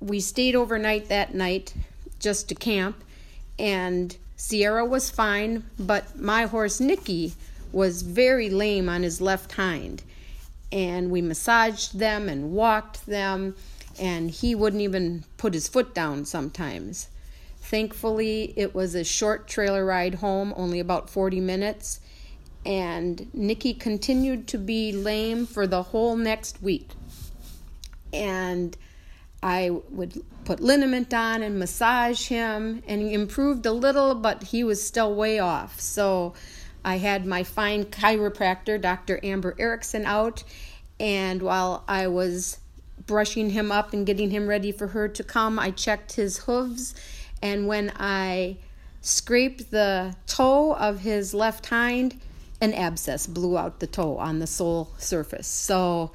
[0.00, 1.74] we stayed overnight that night
[2.24, 3.04] just to camp,
[3.58, 7.34] and Sierra was fine, but my horse Nicky
[7.70, 10.02] was very lame on his left hind.
[10.72, 13.54] And we massaged them and walked them,
[14.00, 17.08] and he wouldn't even put his foot down sometimes.
[17.60, 22.00] Thankfully, it was a short trailer ride home, only about 40 minutes,
[22.66, 26.88] and Nicky continued to be lame for the whole next week.
[28.12, 28.76] And
[29.44, 34.64] I would put liniment on and massage him, and he improved a little, but he
[34.64, 35.78] was still way off.
[35.78, 36.32] So
[36.82, 39.20] I had my fine chiropractor, Dr.
[39.22, 40.44] Amber Erickson, out,
[40.98, 42.58] and while I was
[43.06, 46.94] brushing him up and getting him ready for her to come, I checked his hooves,
[47.42, 48.56] and when I
[49.02, 52.18] scraped the toe of his left hind,
[52.62, 55.46] an abscess blew out the toe on the sole surface.
[55.46, 56.12] So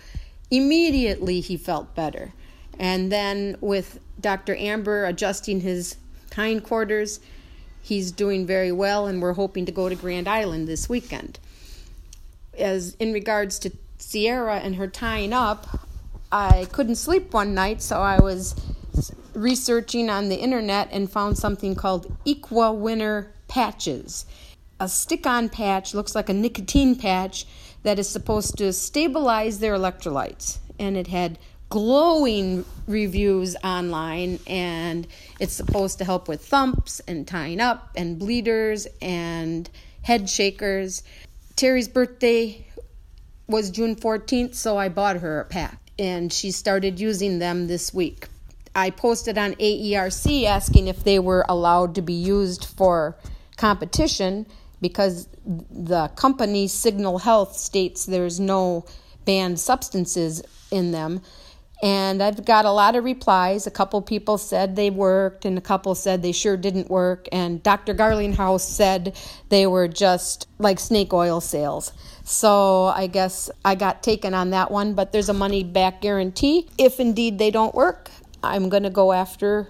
[0.49, 2.33] immediately he felt better.
[2.79, 4.55] And then with Dr.
[4.55, 5.97] Amber adjusting his
[6.33, 7.19] hindquarters,
[7.81, 11.39] he's doing very well, and we're hoping to go to Grand Island this weekend.
[12.57, 15.87] As in regards to Sierra and her tying up,
[16.31, 18.55] I couldn't sleep one night, so I was
[19.33, 24.25] researching on the internet and found something called Equiwinner patches.
[24.79, 27.45] A stick on patch looks like a nicotine patch
[27.83, 30.59] that is supposed to stabilize their electrolytes.
[30.77, 31.37] And it had
[31.69, 35.07] glowing reviews online and
[35.39, 39.69] it's supposed to help with thumps and tying up and bleeders and
[40.01, 41.03] head shakers.
[41.55, 42.65] Terry's birthday
[43.47, 45.79] was June 14th, so I bought her a pack.
[45.99, 48.29] and she started using them this week.
[48.73, 53.17] I posted on AERC asking if they were allowed to be used for
[53.57, 54.45] competition
[54.79, 58.85] because the company Signal Health states there's no
[59.25, 60.41] banned substances
[60.71, 61.21] in them.
[61.81, 63.65] And I've got a lot of replies.
[63.65, 67.29] A couple people said they worked, and a couple said they sure didn't work.
[67.31, 67.95] And Dr.
[67.95, 69.15] Garlinghouse said
[69.47, 71.93] they were just like snake oil sales.
[72.25, 76.67] So I guess I got taken on that one, but there's a money back guarantee.
[76.77, 78.11] If indeed they don't work,
[78.43, 79.69] I'm going to go after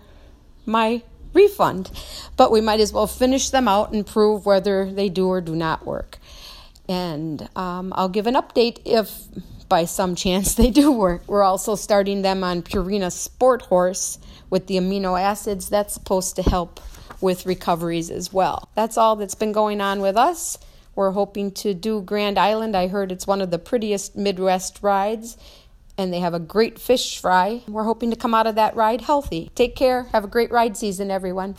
[0.65, 1.03] my
[1.33, 1.91] refund.
[2.37, 5.55] But we might as well finish them out and prove whether they do or do
[5.55, 6.17] not work.
[6.87, 9.27] And um, I'll give an update if
[9.69, 11.21] by some chance they do work.
[11.27, 14.17] We're also starting them on Purina Sport Horse
[14.49, 15.69] with the amino acids.
[15.69, 16.81] That's supposed to help
[17.21, 18.69] with recoveries as well.
[18.75, 20.57] That's all that's been going on with us.
[20.95, 22.75] We're hoping to do Grand Island.
[22.75, 25.37] I heard it's one of the prettiest Midwest rides,
[25.97, 27.61] and they have a great fish fry.
[27.67, 29.51] We're hoping to come out of that ride healthy.
[29.55, 30.03] Take care.
[30.11, 31.55] Have a great ride season, everyone.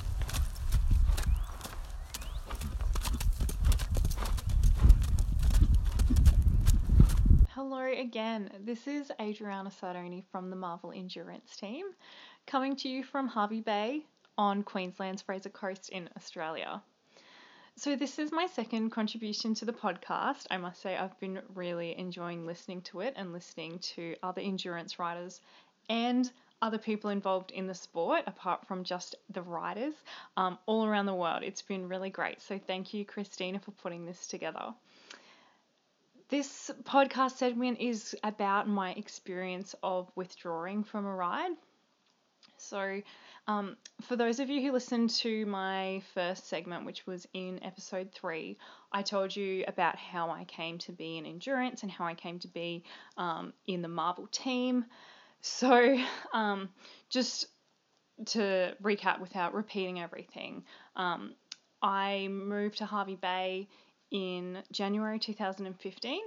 [7.55, 8.51] Hello again.
[8.65, 11.87] This is Adriana Sardoni from the Marvel Endurance team,
[12.47, 14.05] coming to you from Hervey Bay
[14.39, 16.83] on Queensland's Fraser Coast in Australia.
[17.77, 20.47] So, this is my second contribution to the podcast.
[20.51, 24.99] I must say, I've been really enjoying listening to it and listening to other endurance
[24.99, 25.41] riders
[25.89, 26.31] and
[26.63, 29.95] other people involved in the sport, apart from just the riders,
[30.37, 31.43] um, all around the world.
[31.43, 32.41] It's been really great.
[32.41, 34.75] So, thank you, Christina, for putting this together.
[36.31, 41.57] This podcast segment is about my experience of withdrawing from a ride.
[42.57, 43.03] So,
[43.49, 48.13] um, for those of you who listened to my first segment, which was in episode
[48.13, 48.59] three,
[48.93, 52.39] I told you about how I came to be in endurance and how I came
[52.39, 52.85] to be
[53.17, 54.85] um, in the Marvel team.
[55.41, 55.99] So,
[56.33, 56.69] um,
[57.09, 57.47] just
[58.27, 60.63] to recap without repeating everything,
[60.95, 61.35] um,
[61.83, 63.69] I moved to Hervey Bay
[64.11, 66.21] in January 2015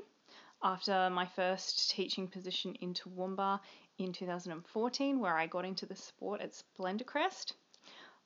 [0.64, 3.60] after my first teaching position in Toowoomba
[3.98, 7.54] in 2014, where I got into the sport at Splendor Crest.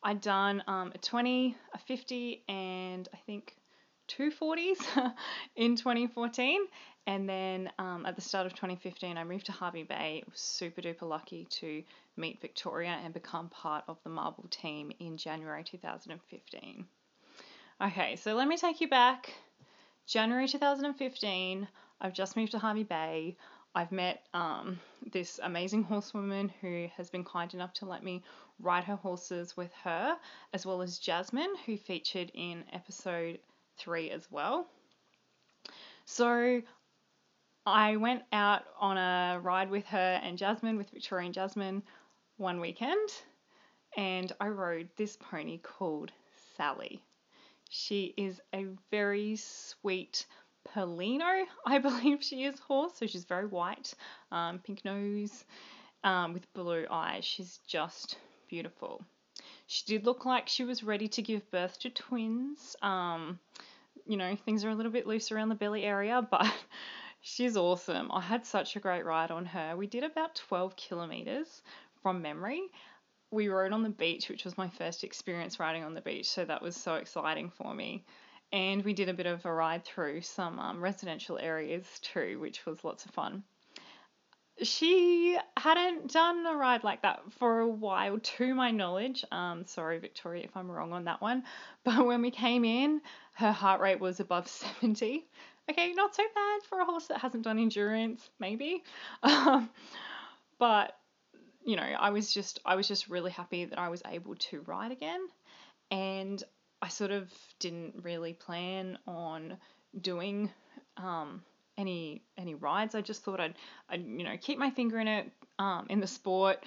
[0.03, 3.55] I'd done um, a 20, a 50, and I think
[4.07, 4.77] two 40s
[5.55, 6.61] in 2014.
[7.07, 10.23] And then um, at the start of 2015, I moved to Hervey Bay.
[10.25, 11.83] I was super duper lucky to
[12.15, 16.85] meet Victoria and become part of the Marble team in January 2015.
[17.79, 19.33] Okay, so let me take you back.
[20.07, 21.67] January 2015,
[21.99, 23.35] I've just moved to Hervey Bay.
[23.75, 24.79] I've met um,
[25.11, 28.23] this amazing horsewoman who has been kind enough to let me
[28.57, 30.17] ride her horses with her,
[30.53, 33.39] as well as Jasmine, who featured in episode
[33.77, 34.67] three as well.
[36.05, 36.61] So
[37.65, 41.83] I went out on a ride with her and Jasmine, with Victoria and Jasmine,
[42.37, 43.09] one weekend,
[43.97, 46.13] and I rode this pony called
[46.55, 47.03] Sally.
[47.69, 50.25] She is a very sweet
[50.73, 52.93] Perlino, I believe she is horse.
[52.95, 53.93] So she's very white,
[54.31, 55.45] um, pink nose,
[56.03, 57.25] um, with blue eyes.
[57.25, 58.17] She's just
[58.49, 59.03] beautiful.
[59.67, 62.75] She did look like she was ready to give birth to twins.
[62.81, 63.39] Um,
[64.05, 66.51] you know, things are a little bit loose around the belly area, but
[67.21, 68.11] she's awesome.
[68.11, 69.75] I had such a great ride on her.
[69.75, 71.61] We did about 12 kilometers
[72.01, 72.61] from memory.
[73.31, 76.45] We rode on the beach, which was my first experience riding on the beach, so
[76.45, 78.05] that was so exciting for me
[78.51, 82.65] and we did a bit of a ride through some um, residential areas too, which
[82.65, 83.43] was lots of fun.
[84.63, 89.23] She hadn't done a ride like that for a while, to my knowledge.
[89.31, 91.43] Um, sorry, Victoria, if I'm wrong on that one.
[91.83, 93.01] But when we came in,
[93.33, 94.47] her heart rate was above
[94.81, 95.27] 70.
[95.69, 98.83] Okay, not so bad for a horse that hasn't done endurance, maybe.
[99.23, 99.69] Um,
[100.59, 100.97] but
[101.67, 104.61] you know, I was just I was just really happy that I was able to
[104.61, 105.19] ride again,
[105.91, 106.41] and
[106.81, 109.57] I sort of didn't really plan on
[109.99, 110.49] doing
[110.95, 111.43] um,
[111.77, 112.95] any any rides.
[112.95, 113.55] I just thought I'd,
[113.89, 116.63] I'd you know keep my finger in it um, in the sport,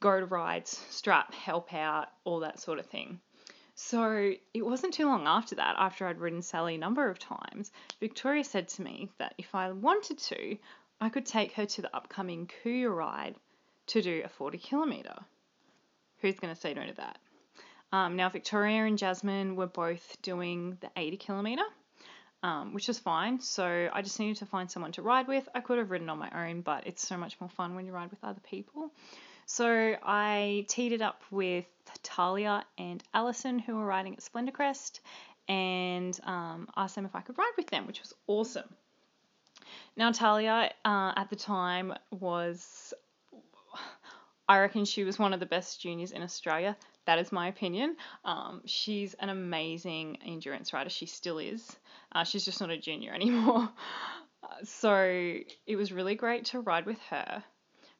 [0.00, 3.20] go to rides, strap, help out, all that sort of thing.
[3.74, 7.70] So it wasn't too long after that, after I'd ridden Sally a number of times,
[8.00, 10.56] Victoria said to me that if I wanted to,
[11.02, 13.36] I could take her to the upcoming Kuya ride
[13.90, 15.16] to do a 40 kilometre.
[16.18, 17.18] Who's going to say no to that?
[17.92, 21.64] Um, now, Victoria and Jasmine were both doing the 80 kilometre,
[22.42, 23.40] um, which was fine.
[23.40, 25.48] So I just needed to find someone to ride with.
[25.54, 27.92] I could have ridden on my own, but it's so much more fun when you
[27.92, 28.90] ride with other people.
[29.46, 31.66] So I teed it up with
[32.04, 35.00] Talia and Alison, who were riding at Splendor Crest,
[35.48, 38.68] and um, asked them if I could ride with them, which was awesome.
[39.96, 42.94] Now, Talia uh, at the time was,
[44.50, 46.76] I reckon she was one of the best juniors in Australia.
[47.06, 47.96] That is my opinion.
[48.24, 50.90] Um, she's an amazing endurance rider.
[50.90, 51.76] She still is.
[52.10, 53.70] Uh, she's just not a junior anymore.
[54.64, 55.36] so
[55.68, 57.44] it was really great to ride with her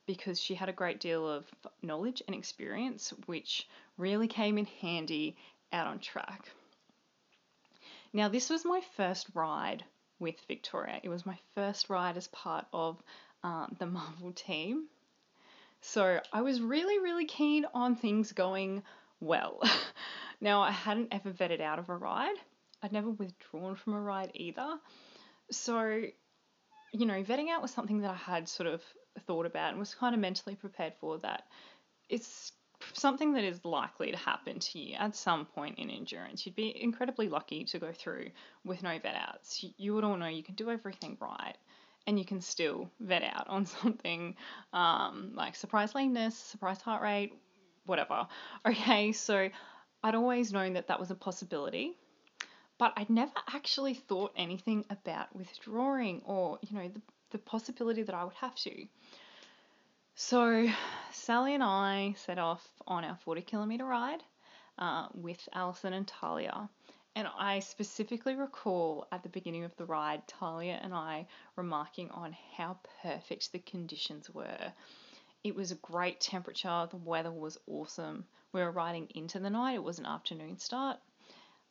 [0.08, 1.44] because she had a great deal of
[1.82, 5.36] knowledge and experience, which really came in handy
[5.72, 6.50] out on track.
[8.12, 9.84] Now, this was my first ride
[10.18, 10.98] with Victoria.
[11.04, 13.00] It was my first ride as part of
[13.44, 14.88] um, the Marvel team.
[15.80, 18.82] So I was really, really keen on things going
[19.20, 19.62] well.
[20.40, 22.36] now, I hadn't ever vetted out of a ride,
[22.82, 24.78] I'd never withdrawn from a ride either.
[25.50, 26.02] So,
[26.92, 28.82] you know, vetting out was something that I had sort of
[29.26, 31.44] thought about and was kind of mentally prepared for that
[32.08, 32.52] it's
[32.92, 36.46] something that is likely to happen to you at some point in endurance.
[36.46, 38.30] You'd be incredibly lucky to go through
[38.64, 39.64] with no vet outs.
[39.76, 41.56] You would all know you can do everything right
[42.06, 44.34] and you can still vet out on something
[44.72, 47.32] um, like surprise lameness, surprise heart rate,
[47.86, 48.26] whatever.
[48.66, 49.48] Okay, so
[50.02, 51.96] I'd always known that that was a possibility,
[52.78, 58.14] but I'd never actually thought anything about withdrawing or, you know, the, the possibility that
[58.14, 58.86] I would have to.
[60.14, 60.68] So
[61.12, 64.22] Sally and I set off on our 40 kilometre ride
[64.78, 66.68] uh, with Alison and Talia.
[67.20, 72.34] And I specifically recall at the beginning of the ride, Talia and I remarking on
[72.56, 74.72] how perfect the conditions were.
[75.44, 78.24] It was a great temperature, the weather was awesome.
[78.52, 80.98] We were riding into the night, it was an afternoon start.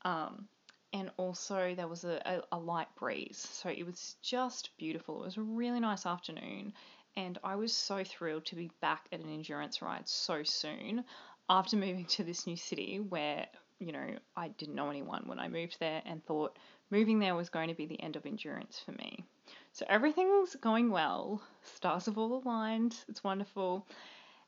[0.04, 0.48] Um,
[0.94, 5.24] and also there was a, a, a, light breeze, so it was just beautiful.
[5.24, 6.74] It was a really nice afternoon,
[7.16, 11.06] and I was so thrilled to be back at an endurance ride so soon
[11.50, 13.48] after moving to this new city where,
[13.80, 16.58] you know, I didn't know anyone when I moved there and thought
[16.92, 19.24] moving there was going to be the end of endurance for me.
[19.72, 23.88] So everything's going well, stars have all aligned, it's wonderful.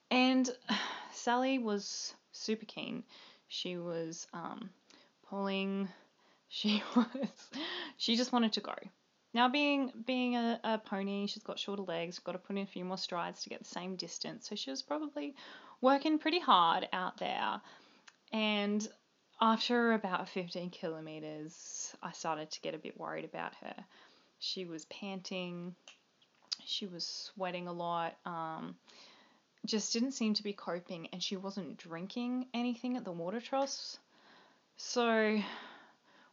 [0.09, 0.49] And
[1.11, 3.03] Sally was super keen.
[3.47, 4.69] She was um,
[5.29, 5.87] pulling,
[6.49, 7.05] she was,
[7.97, 8.75] she just wanted to go.
[9.33, 12.65] Now, being being a, a pony, she's got shorter legs, got to put in a
[12.65, 14.49] few more strides to get the same distance.
[14.49, 15.35] So she was probably
[15.79, 17.61] working pretty hard out there.
[18.33, 18.85] And
[19.41, 23.75] after about 15 kilometers, I started to get a bit worried about her.
[24.39, 25.75] She was panting,
[26.65, 28.75] she was sweating a lot, um,
[29.65, 33.99] just didn't seem to be coping, and she wasn't drinking anything at the water troughs.
[34.77, 35.39] So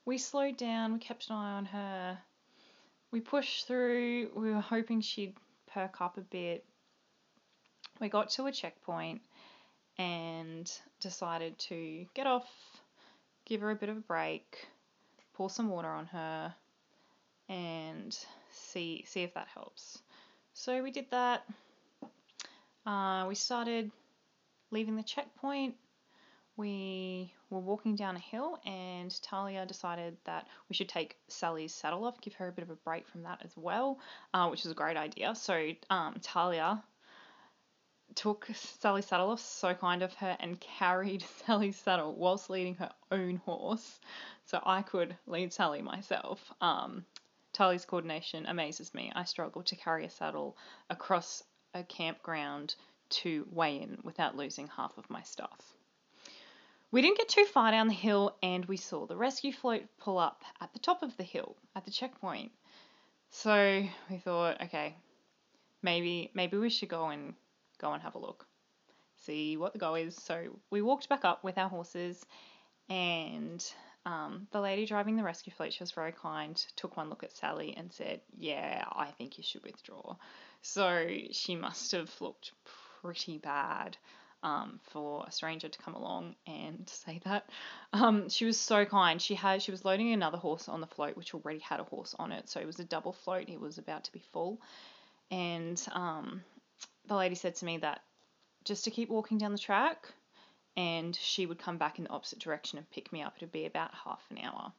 [0.04, 2.18] we slowed down, we kept an eye on her
[3.10, 4.30] we pushed through.
[4.34, 5.34] We were hoping she'd
[5.72, 6.64] perk up a bit.
[8.00, 9.22] We got to a checkpoint
[9.98, 12.46] and decided to get off,
[13.48, 14.68] give her a bit of a break,
[15.34, 16.54] pour some water on her,
[17.48, 18.16] and
[18.52, 19.98] see see if that helps.
[20.54, 21.44] So we did that.
[22.86, 23.90] Uh, we started
[24.70, 25.74] leaving the checkpoint
[26.58, 32.04] we were walking down a hill, and Talia decided that we should take Sally's saddle
[32.04, 34.00] off, give her a bit of a break from that as well,
[34.34, 35.36] uh, which was a great idea.
[35.36, 36.82] So um, Talia
[38.18, 42.90] took Sally's saddle off, so kind of her, and carried Sally's saddle whilst leading her
[43.12, 44.00] own horse,
[44.44, 46.52] so I could lead Sally myself.
[46.60, 47.06] Um,
[47.52, 49.12] Talia's coordination amazes me.
[49.14, 50.56] I struggle to carry a saddle
[50.90, 51.44] across
[51.74, 52.74] a campground
[53.10, 55.74] to weigh in without losing half of my stuff.
[56.90, 60.18] We didn't get too far down the hill and we saw the rescue float pull
[60.18, 62.50] up at the top of the hill at the checkpoint.
[63.30, 64.96] So we thought, okay,
[65.82, 67.34] maybe maybe we should go and
[67.78, 68.46] go and have a look.
[69.24, 70.14] See what the go is.
[70.16, 72.24] So we walked back up with our horses
[72.88, 73.64] and
[74.06, 77.36] um, the lady driving the rescue float, she was very kind, took one look at
[77.36, 80.16] Sally and said, Yeah, I think you should withdraw.
[80.62, 82.52] So she must have looked
[83.02, 83.96] pretty bad
[84.42, 87.50] um, for a stranger to come along and say that.
[87.92, 89.20] Um, she was so kind.
[89.20, 92.14] She had she was loading another horse on the float, which already had a horse
[92.18, 93.48] on it, so it was a double float.
[93.48, 94.60] It was about to be full,
[95.30, 96.42] and um,
[97.08, 98.02] the lady said to me that
[98.64, 100.06] just to keep walking down the track,
[100.76, 103.34] and she would come back in the opposite direction and pick me up.
[103.36, 104.72] It'd be about half an hour.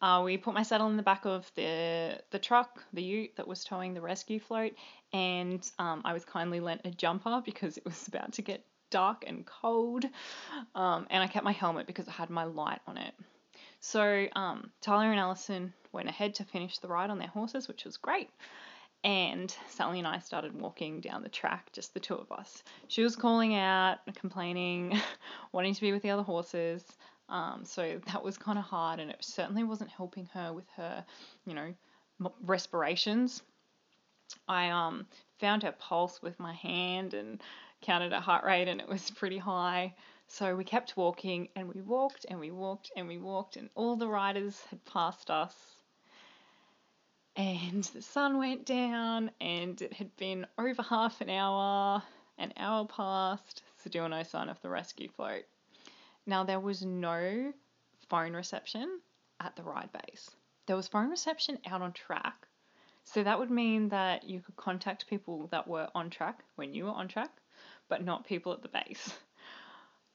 [0.00, 3.46] Uh, we put my saddle in the back of the the truck, the ute that
[3.46, 4.72] was towing the rescue float,
[5.12, 9.24] and um, I was kindly lent a jumper because it was about to get dark
[9.26, 10.04] and cold,
[10.74, 13.14] um, and I kept my helmet because it had my light on it.
[13.80, 17.84] So um, Talia and Alison went ahead to finish the ride on their horses, which
[17.84, 18.30] was great.
[19.04, 22.64] And Sally and I started walking down the track, just the two of us.
[22.88, 24.98] She was calling out, complaining,
[25.52, 26.82] wanting to be with the other horses.
[27.28, 31.04] Um, so that was kind of hard, and it certainly wasn't helping her with her,
[31.46, 31.74] you know,
[32.42, 33.42] respirations.
[34.48, 35.06] I um,
[35.38, 37.42] found her pulse with my hand and
[37.82, 39.94] counted her heart rate, and it was pretty high.
[40.28, 43.96] So we kept walking and we walked and we walked and we walked, and all
[43.96, 45.73] the riders had passed us.
[47.36, 52.00] And the sun went down, and it had been over half an hour,
[52.38, 55.44] an hour passed, still no sign of the rescue float.
[56.26, 57.52] Now, there was no
[58.08, 59.00] phone reception
[59.40, 60.30] at the ride base.
[60.66, 62.46] There was phone reception out on track.
[63.02, 66.84] So that would mean that you could contact people that were on track when you
[66.84, 67.30] were on track,
[67.88, 69.12] but not people at the base.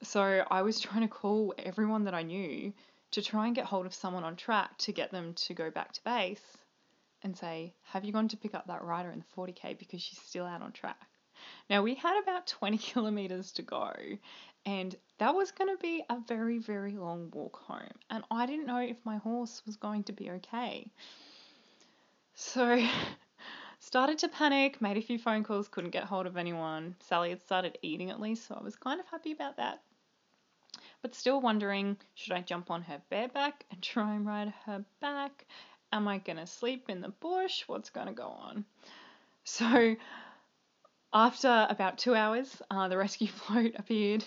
[0.01, 2.73] So I was trying to call everyone that I knew
[3.11, 5.91] to try and get hold of someone on track to get them to go back
[5.91, 6.57] to base
[7.23, 10.19] and say, Have you gone to pick up that rider in the 40k because she's
[10.19, 11.07] still out on track?
[11.69, 13.93] Now we had about 20 kilometers to go,
[14.65, 17.91] and that was going to be a very, very long walk home.
[18.09, 20.91] And I didn't know if my horse was going to be okay.
[22.33, 22.85] So,
[23.79, 26.95] started to panic, made a few phone calls, couldn't get hold of anyone.
[26.99, 29.81] Sally had started eating at least, so I was kind of happy about that.
[31.01, 35.45] But still wondering should I jump on her bareback and try and ride her back?
[35.91, 37.63] Am I going to sleep in the bush?
[37.67, 38.65] What's going to go on?
[39.43, 39.95] So,
[41.13, 44.23] after about two hours, uh, the rescue float appeared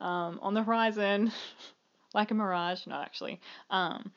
[0.00, 1.32] um, on the horizon,
[2.14, 2.86] like a mirage.
[2.86, 3.40] Not actually.
[3.70, 4.12] Um,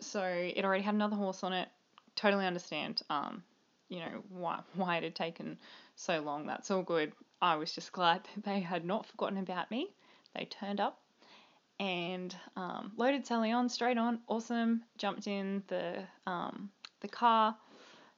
[0.00, 1.68] so it already had another horse on it.
[2.14, 3.02] Totally understand.
[3.08, 3.42] Um,
[3.88, 5.58] you know why why it had taken
[5.96, 6.46] so long.
[6.46, 7.12] That's all good.
[7.40, 9.90] I was just glad that they had not forgotten about me.
[10.34, 11.00] They turned up
[11.80, 14.20] and um, loaded Sally on straight on.
[14.26, 14.82] Awesome.
[14.96, 16.70] Jumped in the um,
[17.00, 17.56] the car.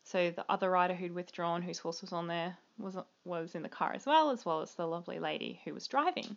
[0.04, 3.68] So the other rider who'd withdrawn, whose horse was on there, was was in the
[3.68, 6.36] car as well, as well as the lovely lady who was driving.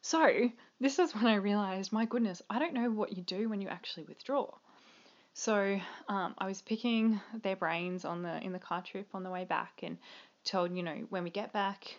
[0.00, 3.60] So this is when I realised, my goodness, I don't know what you do when
[3.60, 4.48] you actually withdraw.
[5.34, 5.78] So
[6.08, 9.44] um, I was picking their brains on the in the car trip on the way
[9.44, 9.98] back, and
[10.44, 11.94] told you know when we get back,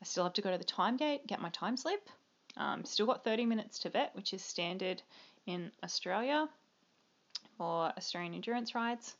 [0.00, 2.08] I still have to go to the time gate, get my time slip.
[2.56, 5.02] Um, still got 30 minutes to vet, which is standard
[5.46, 6.48] in Australia
[7.58, 9.14] for Australian endurance rides.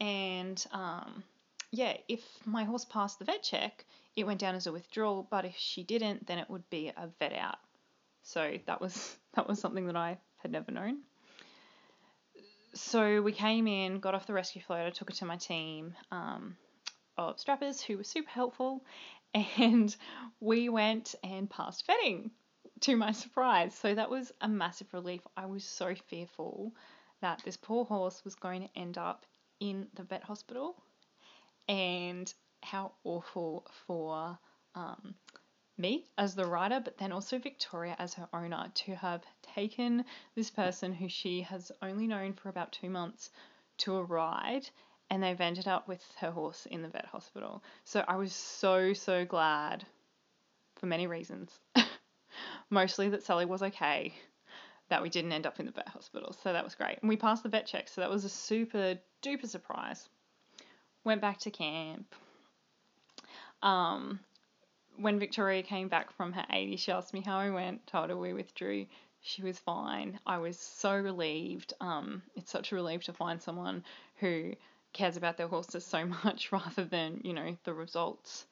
[0.00, 1.22] And um,
[1.70, 3.84] yeah, if my horse passed the vet check,
[4.16, 7.08] it went down as a withdrawal, but if she didn't, then it would be a
[7.18, 7.58] vet out.
[8.22, 10.98] So that was that was something that I had never known.
[12.74, 15.94] So we came in, got off the rescue float, I took her to my team
[16.10, 16.56] um,
[17.16, 18.84] of strappers who were super helpful,
[19.34, 19.94] and
[20.40, 22.30] we went and passed vetting
[22.80, 23.74] to my surprise.
[23.74, 25.20] So that was a massive relief.
[25.36, 26.72] I was so fearful
[27.20, 29.24] that this poor horse was going to end up
[29.60, 30.76] in the vet hospital
[31.68, 34.38] and how awful for
[34.74, 35.14] um,
[35.78, 39.22] me as the rider, but then also Victoria as her owner to have
[39.54, 40.04] taken
[40.34, 43.30] this person who she has only known for about two months
[43.78, 44.68] to a ride
[45.10, 47.62] and they've ended up with her horse in the vet hospital.
[47.84, 49.86] So I was so, so glad
[50.76, 51.58] for many reasons.
[52.70, 54.14] Mostly that Sally was okay,
[54.88, 56.34] that we didn't end up in the vet hospital.
[56.42, 56.98] So that was great.
[57.00, 60.08] And we passed the vet check, so that was a super duper surprise
[61.06, 62.14] went back to camp.
[63.62, 64.20] Um,
[64.98, 68.16] when Victoria came back from her 80, she asked me how I went, told her
[68.16, 68.86] we withdrew.
[69.22, 70.18] She was fine.
[70.26, 71.72] I was so relieved.
[71.80, 73.84] Um, it's such a relief to find someone
[74.16, 74.52] who
[74.92, 78.46] cares about their horses so much rather than, you know, the results.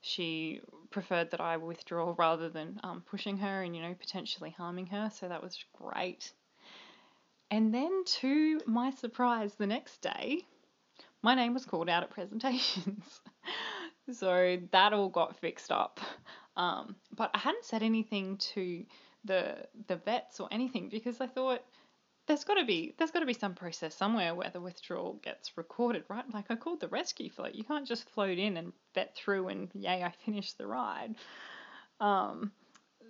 [0.00, 4.86] She preferred that I withdraw rather than um, pushing her and, you know, potentially harming
[4.86, 5.10] her.
[5.14, 6.32] So that was great.
[7.50, 10.42] And then, to my surprise, the next day,
[11.22, 13.20] my name was called out at presentations.
[14.12, 16.00] so that all got fixed up.
[16.56, 18.84] Um, but I hadn't said anything to
[19.24, 21.60] the the vets or anything because I thought
[22.30, 25.56] there's got to be there's got to be some process somewhere where the withdrawal gets
[25.56, 26.24] recorded, right?
[26.32, 27.56] Like I called the rescue float.
[27.56, 31.16] You can't just float in and bet through and yay, I finished the ride.
[31.98, 32.52] Um,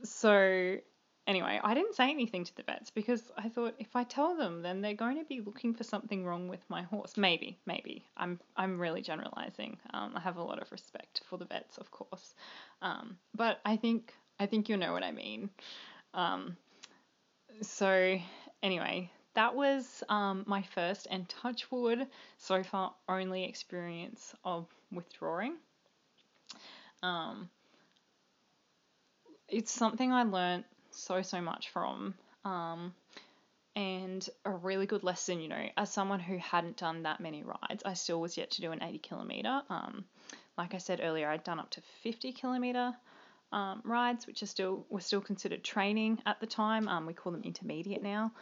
[0.04, 0.78] so
[1.26, 4.62] Anyway, I didn't say anything to the vets because I thought if I tell them,
[4.62, 7.16] then they're going to be looking for something wrong with my horse.
[7.18, 8.06] Maybe, maybe.
[8.16, 9.76] I'm I'm really generalizing.
[9.92, 12.34] Um, I have a lot of respect for the vets, of course,
[12.80, 15.50] um, but I think I think you know what I mean.
[16.14, 16.56] Um,
[17.62, 18.18] so
[18.62, 22.06] anyway, that was um, my first and touchwood
[22.38, 25.56] so far only experience of withdrawing.
[27.02, 27.48] Um,
[29.48, 32.14] it's something I learned so, so much from.
[32.44, 32.94] Um,
[33.76, 37.82] and a really good lesson, you know, as someone who hadn't done that many rides,
[37.84, 39.62] I still was yet to do an 80 kilometer.
[39.70, 40.04] Um,
[40.58, 42.94] like I said earlier, I'd done up to 50 kilometer
[43.52, 46.88] um, rides, which are still were still considered training at the time.
[46.88, 48.32] Um, we call them intermediate now.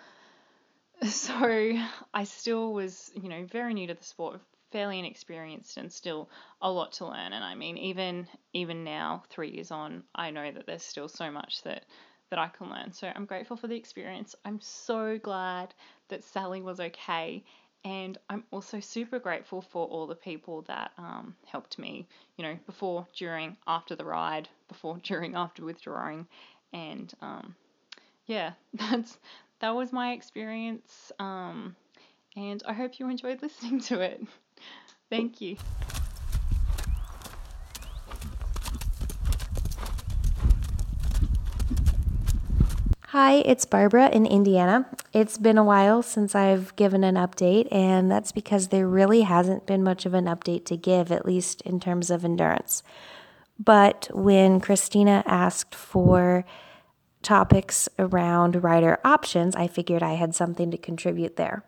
[1.06, 1.72] so
[2.12, 4.40] I still was, you know, very new to the sport,
[4.72, 6.28] fairly inexperienced, and still
[6.61, 7.32] a lot to learn.
[7.32, 11.30] And I mean, even even now, three years on, I know that there's still so
[11.30, 11.84] much that
[12.30, 12.92] that I can learn.
[12.92, 14.34] So I'm grateful for the experience.
[14.44, 15.72] I'm so glad
[16.09, 17.44] that Sally was okay.
[17.85, 22.07] And I'm also super grateful for all the people that um, helped me,
[22.37, 26.26] you know, before, during, after the ride, before, during, after withdrawing.
[26.72, 27.55] And um,
[28.26, 29.18] yeah, that's
[29.61, 31.12] that was my experience.
[31.18, 31.74] Um,
[32.37, 34.22] and I hope you enjoyed listening to it.
[35.11, 35.57] Thank you.
[43.21, 44.87] Hi, it's Barbara in Indiana.
[45.12, 49.66] It's been a while since I've given an update, and that's because there really hasn't
[49.66, 52.85] been much of an update to give, at least in terms of endurance.
[53.59, 56.45] But when Christina asked for
[57.21, 61.64] topics around rider options, I figured I had something to contribute there.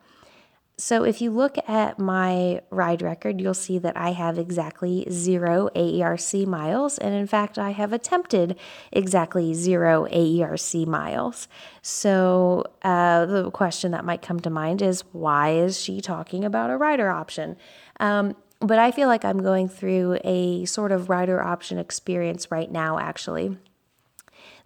[0.81, 5.69] So if you look at my ride record, you'll see that I have exactly zero
[5.77, 6.97] AERC miles.
[6.97, 8.59] And in fact, I have attempted
[8.91, 11.49] exactly zero AERC miles.
[11.83, 16.71] So uh, the question that might come to mind is why is she talking about
[16.71, 17.59] a rider option?
[18.01, 22.73] Um, but I feel like I'm going through a sort of rider option experience right
[22.73, 23.59] now, actually.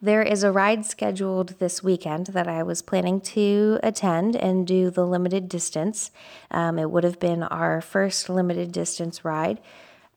[0.04, 4.90] There is a ride scheduled this weekend that I was planning to attend and do
[4.90, 6.10] the limited distance.
[6.50, 9.62] Um, it would have been our first limited distance ride,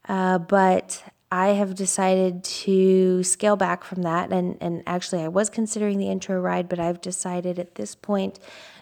[0.09, 4.33] uh, but I have decided to scale back from that.
[4.33, 8.39] And, and actually, I was considering the intro ride, but I've decided at this point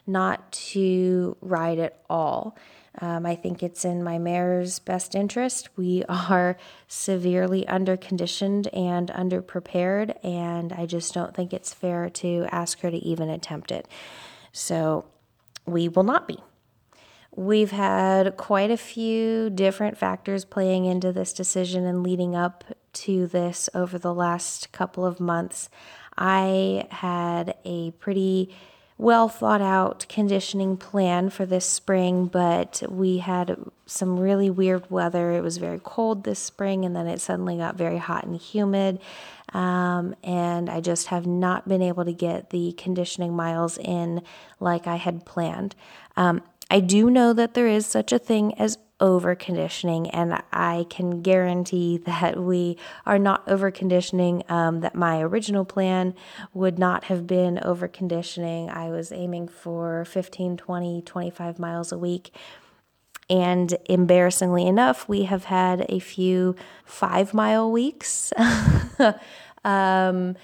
[0.08, 2.58] not to ride at all.
[3.02, 5.70] Um, I think it's in my mare's best interest.
[5.76, 12.80] We are severely underconditioned and underprepared, and I just don't think it's fair to ask
[12.82, 13.88] her to even attempt it.
[14.52, 15.06] So
[15.66, 16.39] we will not be.
[17.36, 23.28] We've had quite a few different factors playing into this decision and leading up to
[23.28, 25.70] this over the last couple of months.
[26.18, 28.56] I had a pretty
[28.98, 35.32] well thought out conditioning plan for this spring, but we had some really weird weather.
[35.32, 39.00] It was very cold this spring, and then it suddenly got very hot and humid.
[39.54, 44.22] Um, and I just have not been able to get the conditioning miles in
[44.60, 45.76] like I had planned.
[46.18, 50.86] Um, I do know that there is such a thing as over conditioning, and I
[50.89, 54.43] can guarantee that we are not over conditioning.
[54.48, 56.16] Um, that my original plan
[56.54, 58.70] would not have been over conditioning.
[58.70, 62.34] I was aiming for 15, 20, 25 miles a week.
[63.30, 68.32] And embarrassingly enough, we have had a few five mile weeks.
[69.66, 70.36] um,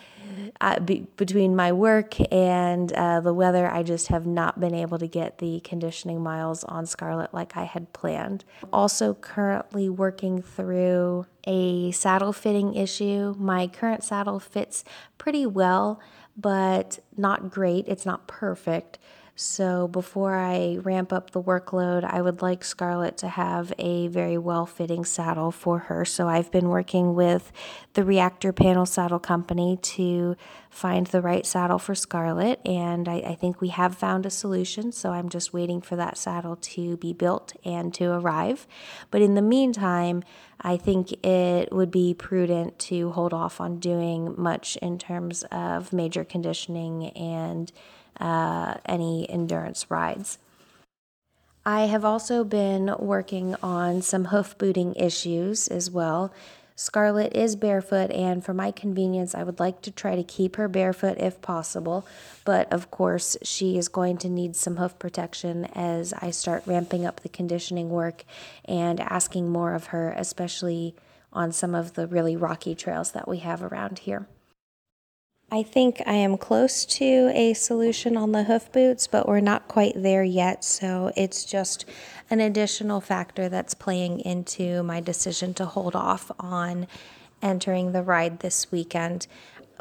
[0.85, 5.07] be, between my work and uh, the weather, I just have not been able to
[5.07, 8.43] get the conditioning miles on Scarlet like I had planned.
[8.71, 13.35] Also, currently working through a saddle fitting issue.
[13.37, 14.83] My current saddle fits
[15.17, 15.99] pretty well,
[16.37, 17.87] but not great.
[17.87, 18.97] It's not perfect.
[19.35, 24.37] So before I ramp up the workload, I would like Scarlett to have a very
[24.37, 26.05] well fitting saddle for her.
[26.05, 27.51] So I've been working with
[27.93, 30.35] the Reactor Panel Saddle Company to
[30.69, 34.93] find the right saddle for Scarlett, and I, I, think we have found a solution.
[34.93, 38.67] So I'm just waiting for that saddle to be built and to arrive.
[39.11, 40.23] But in the meantime,
[40.61, 45.91] I think it would be prudent to hold off on doing much in terms of
[45.91, 47.71] major conditioning and
[48.21, 50.37] uh, any endurance rides.
[51.65, 56.33] I have also been working on some hoof booting issues as well.
[56.75, 60.67] Scarlet is barefoot, and for my convenience, I would like to try to keep her
[60.67, 62.07] barefoot if possible.
[62.43, 67.05] But of course, she is going to need some hoof protection as I start ramping
[67.05, 68.23] up the conditioning work
[68.65, 70.95] and asking more of her, especially
[71.31, 74.25] on some of the really rocky trails that we have around here.
[75.53, 79.67] I think I am close to a solution on the hoof boots, but we're not
[79.67, 80.63] quite there yet.
[80.63, 81.83] So it's just
[82.29, 86.87] an additional factor that's playing into my decision to hold off on
[87.41, 89.27] entering the ride this weekend.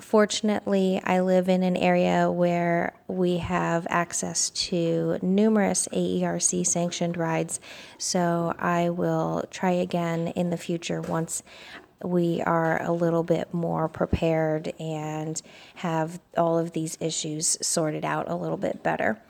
[0.00, 7.60] Fortunately, I live in an area where we have access to numerous AERC sanctioned rides,
[7.96, 11.42] so I will try again in the future once
[12.02, 15.40] we are a little bit more prepared and
[15.76, 19.20] have all of these issues sorted out a little bit better.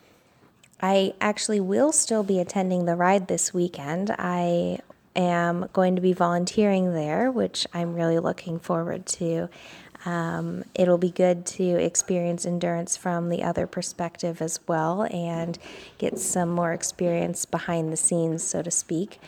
[0.81, 4.11] I actually will still be attending the ride this weekend.
[4.19, 4.79] I
[5.15, 9.49] am going to be volunteering there, which I'm really looking forward to.
[10.07, 15.59] Um, it'll be good to experience endurance from the other perspective as well and
[15.99, 19.21] get some more experience behind the scenes, so to speak.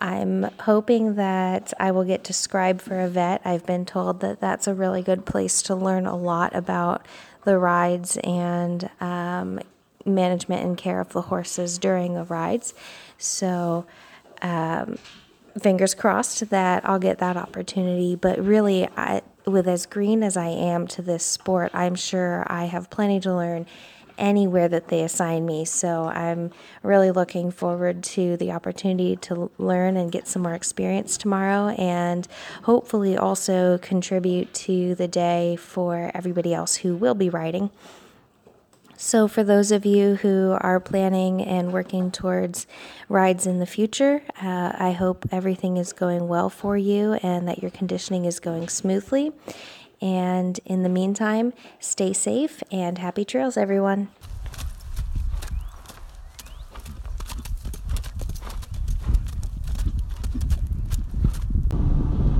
[0.00, 3.42] I'm hoping that I will get to scribe for a vet.
[3.44, 7.04] I've been told that that's a really good place to learn a lot about
[7.44, 9.60] the rides and um,
[10.04, 12.72] management and care of the horses during the rides.
[13.18, 13.86] So,
[14.42, 14.98] um,
[15.60, 18.16] fingers crossed that I'll get that opportunity.
[18.16, 22.66] But really, I, with as green as I am to this sport, I'm sure I
[22.66, 23.66] have plenty to learn
[24.20, 25.64] anywhere that they assign me.
[25.64, 26.52] So I'm
[26.82, 32.28] really looking forward to the opportunity to learn and get some more experience tomorrow and
[32.64, 37.70] hopefully also contribute to the day for everybody else who will be riding.
[39.02, 42.66] So, for those of you who are planning and working towards
[43.08, 47.62] rides in the future, uh, I hope everything is going well for you and that
[47.62, 49.32] your conditioning is going smoothly.
[50.02, 54.08] And in the meantime, stay safe and happy trails, everyone.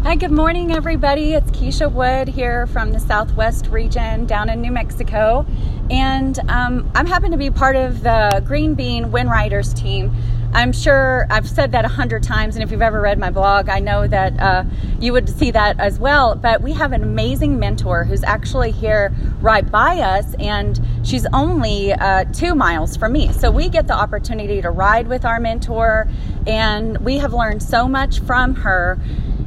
[0.03, 1.35] Hi, good morning, everybody.
[1.35, 5.47] It's Keisha Wood here from the Southwest region down in New Mexico.
[5.91, 10.11] And um, I'm happen to be part of the Green Bean Wind Riders team.
[10.53, 13.69] I'm sure I've said that a hundred times, and if you've ever read my blog,
[13.69, 14.65] I know that uh,
[14.99, 16.35] you would see that as well.
[16.35, 21.93] But we have an amazing mentor who's actually here right by us, and she's only
[21.93, 23.33] uh, two miles from me.
[23.33, 26.09] So we get the opportunity to ride with our mentor,
[26.49, 28.99] and we have learned so much from her.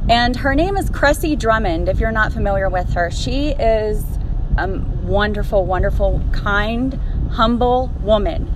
[0.08, 3.10] And her name is Cressy Drummond, if you're not familiar with her.
[3.10, 4.02] She is
[4.56, 6.98] a wonderful, wonderful, kind,
[7.30, 8.50] humble woman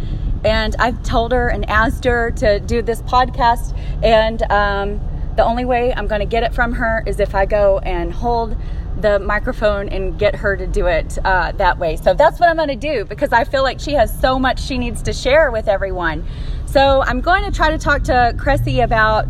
[0.45, 3.76] and I've told her and asked her to do this podcast.
[4.03, 5.01] And um,
[5.36, 8.12] the only way I'm going to get it from her is if I go and
[8.12, 8.57] hold
[9.01, 11.97] the microphone and get her to do it uh, that way.
[11.97, 14.61] So that's what I'm going to do because I feel like she has so much
[14.61, 16.26] she needs to share with everyone.
[16.66, 19.26] So I'm going to try to talk to Cressy about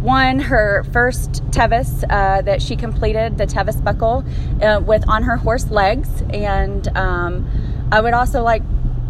[0.00, 4.24] one, her first Tevis uh, that she completed, the Tevis buckle,
[4.62, 6.22] uh, with on her horse legs.
[6.30, 7.48] And um,
[7.90, 8.62] I would also like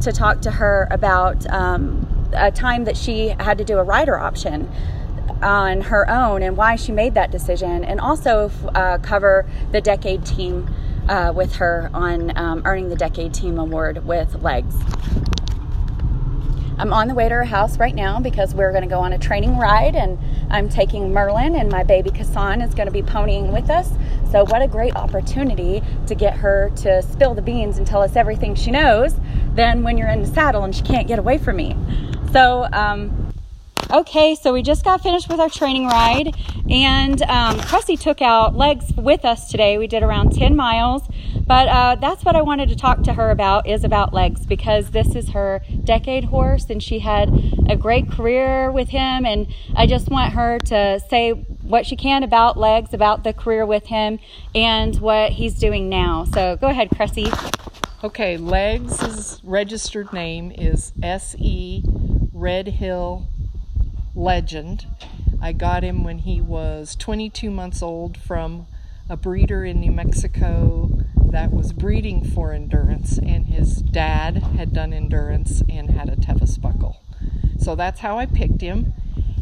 [0.06, 4.16] to talk to her about um, a time that she had to do a rider
[4.16, 4.70] option
[5.42, 10.24] on her own and why she made that decision, and also uh, cover the decade
[10.24, 10.72] team
[11.08, 14.76] uh, with her on um, earning the decade team award with legs.
[16.78, 19.12] I'm on the way to her house right now because we're going to go on
[19.12, 20.18] a training ride, and
[20.50, 23.90] I'm taking Merlin, and my baby Kassan is going to be ponying with us.
[24.30, 28.14] So, what a great opportunity to get her to spill the beans and tell us
[28.14, 29.14] everything she knows
[29.54, 31.76] than when you're in the saddle and she can't get away from me.
[32.32, 33.25] So, um,
[33.88, 36.34] Okay, so we just got finished with our training ride,
[36.68, 39.78] and um, Cressy took out legs with us today.
[39.78, 41.04] We did around 10 miles,
[41.46, 44.90] but uh, that's what I wanted to talk to her about is about legs because
[44.90, 47.30] this is her decade horse, and she had
[47.68, 52.24] a great career with him, and I just want her to say what she can
[52.24, 54.18] about legs, about the career with him,
[54.52, 56.24] and what he's doing now.
[56.24, 57.30] So go ahead, Cressy.
[58.02, 61.84] Okay, legs' registered name is S E
[62.32, 63.28] Red Hill
[64.16, 64.86] legend.
[65.40, 68.66] I got him when he was 22 months old from
[69.08, 70.90] a breeder in New Mexico
[71.30, 76.56] that was breeding for endurance, and his dad had done endurance and had a Tevis
[76.56, 77.02] buckle.
[77.58, 78.94] So that's how I picked him.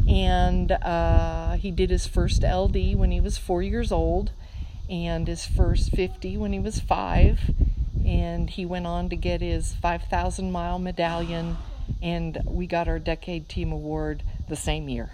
[0.07, 4.31] And uh, he did his first LD when he was four years old,
[4.89, 7.51] and his first 50 when he was five.
[8.05, 11.57] And he went on to get his 5,000 mile medallion,
[12.01, 15.11] and we got our Decade Team Award the same year.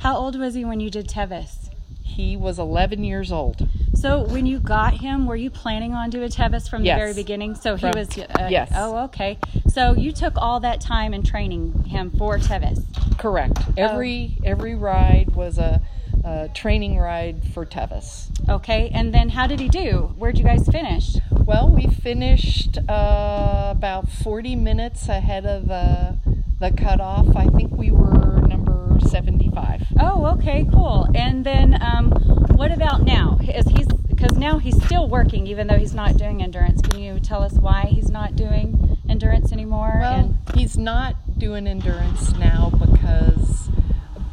[0.00, 1.70] How old was he when you did Tevis?
[2.02, 3.68] He was 11 years old.
[3.94, 6.96] So when you got him, were you planning on doing Tevis from yes.
[6.96, 7.54] the very beginning?
[7.54, 8.18] So from, he was.
[8.18, 8.72] Uh, yes.
[8.74, 9.38] Oh, okay.
[9.68, 12.80] So you took all that time in training him for Tevis.
[13.16, 13.58] Correct.
[13.76, 14.44] Every oh.
[14.44, 15.80] every ride was a,
[16.24, 18.30] a, training ride for Tevis.
[18.48, 18.90] Okay.
[18.92, 20.14] And then how did he do?
[20.18, 21.16] Where'd you guys finish?
[21.30, 26.18] Well, we finished uh, about 40 minutes ahead of the
[26.60, 27.34] the cutoff.
[27.34, 29.82] I think we were number 75.
[30.00, 31.08] Oh, okay, cool.
[31.12, 32.12] And then um,
[32.54, 33.38] what about now?
[33.42, 36.80] Is he's because now he's still working even though he's not doing endurance.
[36.80, 39.98] Can you tell us why he's not doing endurance anymore?
[40.00, 43.68] Well, and- he's not doing endurance now because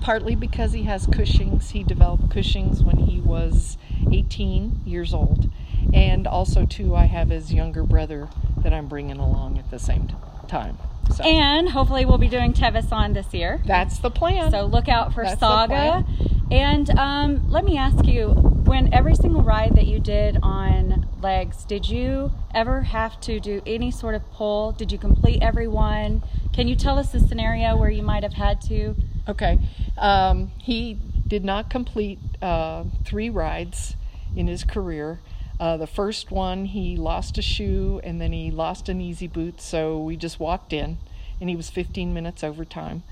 [0.10, 1.70] partly because he has Cushing's.
[1.70, 3.78] He developed Cushing's when he was
[4.12, 5.51] 18 years old.
[5.93, 8.28] And also, too, I have his younger brother
[8.64, 10.12] that I'm bringing along at the same
[10.47, 10.80] time.
[11.16, 11.24] So.
[11.24, 13.62] And hopefully we'll be doing Tevis-on this year.
[13.68, 14.49] That's the plan.
[14.49, 16.03] So look out for That's Saga.
[16.49, 21.66] And um, let me ask you, when every single ride that you did on legs,
[21.66, 24.72] did you ever have to do any sort of pull?
[24.72, 26.24] Did you complete every one?
[26.51, 28.95] Can you tell us the scenario where you might have had to?
[29.28, 29.59] Okay.
[29.97, 30.97] Um, he
[31.28, 33.95] did not complete uh, three rides
[34.36, 35.20] in his career.
[35.59, 39.59] Uh, the first one, he lost a shoe and then he lost an easy boot,
[39.59, 40.97] so we just walked in
[41.39, 43.03] and he was 15 minutes over time.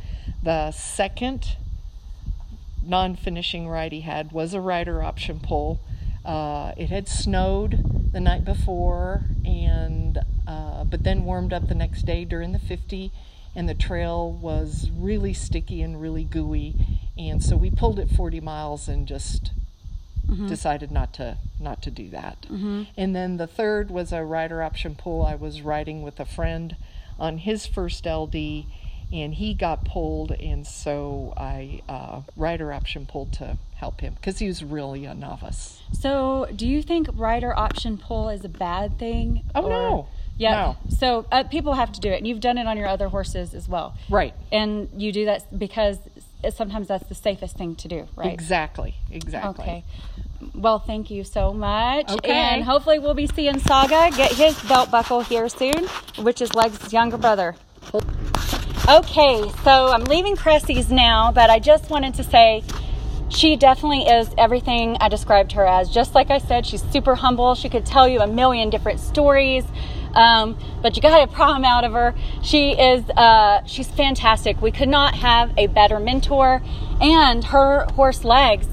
[0.43, 1.57] The second
[2.83, 5.79] non finishing ride he had was a rider option pull.
[6.25, 12.05] Uh, it had snowed the night before, and uh, but then warmed up the next
[12.05, 13.11] day during the 50,
[13.57, 16.75] and the trail was really sticky and really gooey,
[17.17, 19.51] and so we pulled it 40 miles and just
[20.27, 20.47] mm-hmm.
[20.47, 22.43] decided not to not to do that.
[22.43, 22.83] Mm-hmm.
[22.95, 25.25] And then the third was a rider option pull.
[25.25, 26.75] I was riding with a friend
[27.19, 28.35] on his first LD,
[29.11, 34.37] and he got pulled, and so I uh, rider option pulled to help him because
[34.37, 35.81] he was really a novice.
[35.93, 39.45] So, do you think rider option pull is a bad thing?
[39.55, 39.69] Oh or?
[39.69, 40.07] no.
[40.37, 40.51] Yeah.
[40.51, 40.77] No.
[40.89, 43.53] So uh, people have to do it, and you've done it on your other horses
[43.53, 43.95] as well.
[44.09, 44.33] Right.
[44.51, 45.97] And you do that because
[46.53, 48.31] sometimes that's the safest thing to do, right?
[48.31, 48.95] Exactly.
[49.11, 49.63] Exactly.
[49.63, 49.83] Okay.
[50.53, 52.09] Well, thank you so much.
[52.11, 52.31] Okay.
[52.31, 55.87] And hopefully we'll be seeing Saga get his belt buckle here soon,
[56.19, 57.55] which is Leg's younger brother.
[58.89, 62.63] Okay, so I'm leaving Cressy's now, but I just wanted to say
[63.29, 65.89] she definitely is everything I described her as.
[65.89, 67.55] Just like I said, she's super humble.
[67.55, 69.65] She could tell you a million different stories.
[70.13, 72.15] Um, but you got a problem out of her.
[72.41, 74.61] She is, uh, she's fantastic.
[74.61, 76.61] We could not have a better mentor.
[76.99, 78.67] And her horse legs,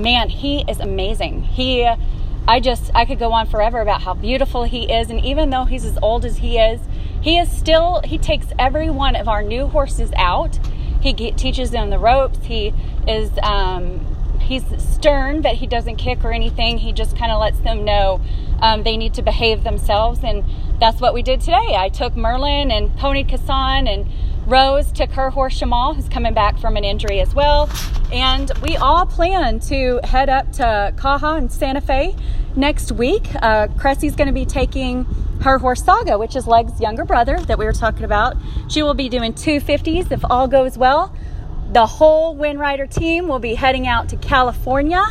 [0.00, 1.42] man, he is amazing.
[1.42, 1.88] He,
[2.48, 5.10] I just, I could go on forever about how beautiful he is.
[5.10, 6.80] And even though he's as old as he is,
[7.20, 10.58] he is still, he takes every one of our new horses out.
[11.00, 12.38] He teaches them the ropes.
[12.42, 12.72] He
[13.06, 14.00] is, um,
[14.40, 16.78] he's stern, but he doesn't kick or anything.
[16.78, 18.20] He just kind of lets them know
[18.60, 20.20] um, they need to behave themselves.
[20.24, 20.44] And
[20.80, 21.74] that's what we did today.
[21.76, 24.06] I took Merlin and Pony Kassan and
[24.46, 27.68] Rose took her horse Shamal, who's coming back from an injury as well.
[28.12, 32.16] And we all plan to head up to Caja and Santa Fe
[32.56, 33.28] next week.
[33.42, 35.04] Uh, Cressy's going to be taking
[35.42, 38.36] her horse Saga, which is Leg's younger brother that we were talking about.
[38.68, 41.14] She will be doing 250s if all goes well.
[41.72, 45.04] The whole Windrider team will be heading out to California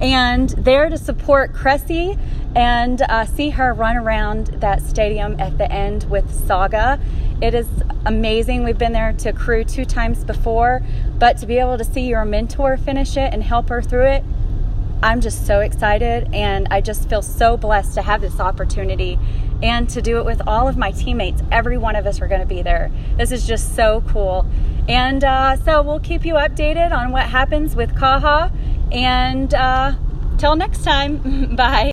[0.00, 2.18] and there to support Cressy
[2.54, 7.00] and uh, see her run around that stadium at the end with Saga.
[7.40, 7.66] It is
[8.06, 8.64] amazing.
[8.64, 10.82] We've been there to crew two times before,
[11.18, 14.24] but to be able to see your mentor finish it and help her through it,
[15.02, 19.18] I'm just so excited and I just feel so blessed to have this opportunity
[19.62, 21.42] and to do it with all of my teammates.
[21.52, 22.90] Every one of us are going to be there.
[23.18, 24.46] This is just so cool.
[24.88, 28.52] And uh, so we'll keep you updated on what happens with Caja
[28.92, 29.94] and uh,
[30.38, 31.92] till next time, bye.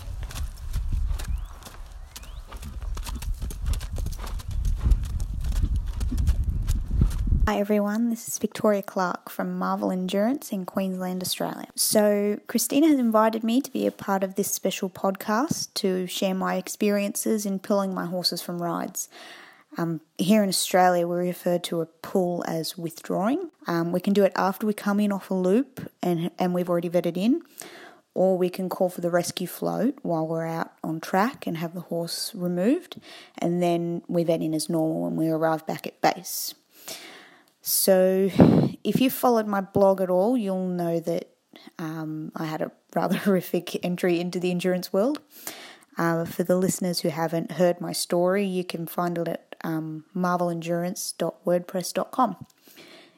[7.48, 11.68] Hi everyone, this is Victoria Clark from Marvel Endurance in Queensland, Australia.
[11.76, 16.34] So, Christina has invited me to be a part of this special podcast to share
[16.34, 19.10] my experiences in pulling my horses from rides.
[19.78, 23.52] Um, here in Australia, we refer to a pull as withdrawing.
[23.68, 26.70] Um, we can do it after we come in off a loop and, and we've
[26.70, 27.42] already vetted in,
[28.14, 31.74] or we can call for the rescue float while we're out on track and have
[31.74, 33.00] the horse removed,
[33.38, 36.54] and then we vet in as normal when we arrive back at base.
[37.62, 38.30] So,
[38.84, 41.30] if you followed my blog at all, you'll know that
[41.78, 45.20] um, I had a rather horrific entry into the endurance world.
[45.98, 50.06] Uh, for the listeners who haven't heard my story, you can find it at um,
[50.16, 52.46] marvelendurance.wordpress.com.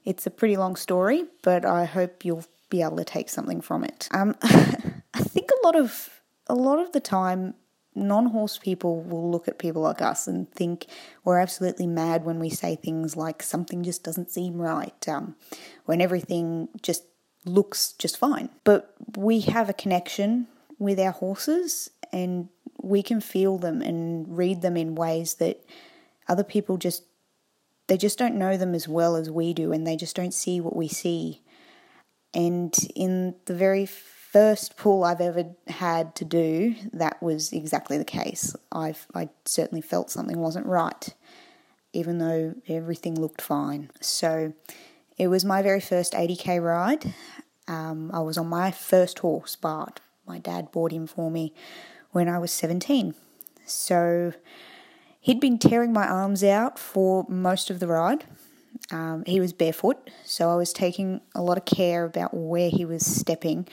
[0.05, 3.83] It's a pretty long story, but I hope you'll be able to take something from
[3.83, 4.07] it.
[4.11, 7.53] Um, I think a lot of a lot of the time,
[7.95, 10.87] non-horse people will look at people like us and think
[11.23, 15.35] we're absolutely mad when we say things like something just doesn't seem right, um,
[15.85, 17.05] when everything just
[17.45, 18.49] looks just fine.
[18.63, 20.47] But we have a connection
[20.79, 22.49] with our horses, and
[22.81, 25.63] we can feel them and read them in ways that
[26.28, 27.03] other people just
[27.88, 30.61] they just don't know them as well as we do and they just don't see
[30.61, 31.41] what we see.
[32.34, 38.05] And in the very first pull I've ever had to do, that was exactly the
[38.05, 38.55] case.
[38.71, 41.13] I've I certainly felt something wasn't right,
[41.91, 43.91] even though everything looked fine.
[44.01, 44.53] So
[45.17, 47.13] it was my very first 80k ride.
[47.67, 49.99] Um, I was on my first horse, Bart.
[50.26, 51.53] My dad bought him for me
[52.11, 53.13] when I was 17.
[53.65, 54.34] So
[55.24, 58.26] He'd been tearing my arms out for most of the ride.
[58.91, 62.84] Um, he was barefoot, so I was taking a lot of care about where he
[62.84, 63.65] was stepping,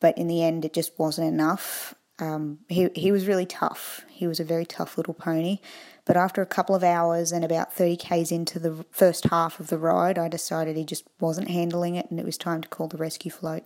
[0.00, 1.94] but in the end, it just wasn't enough.
[2.18, 4.04] um, he he was really tough.
[4.10, 5.60] He was a very tough little pony.
[6.04, 9.68] But after a couple of hours and about 30 k's into the first half of
[9.68, 12.88] the ride, I decided he just wasn't handling it and it was time to call
[12.88, 13.62] the rescue float.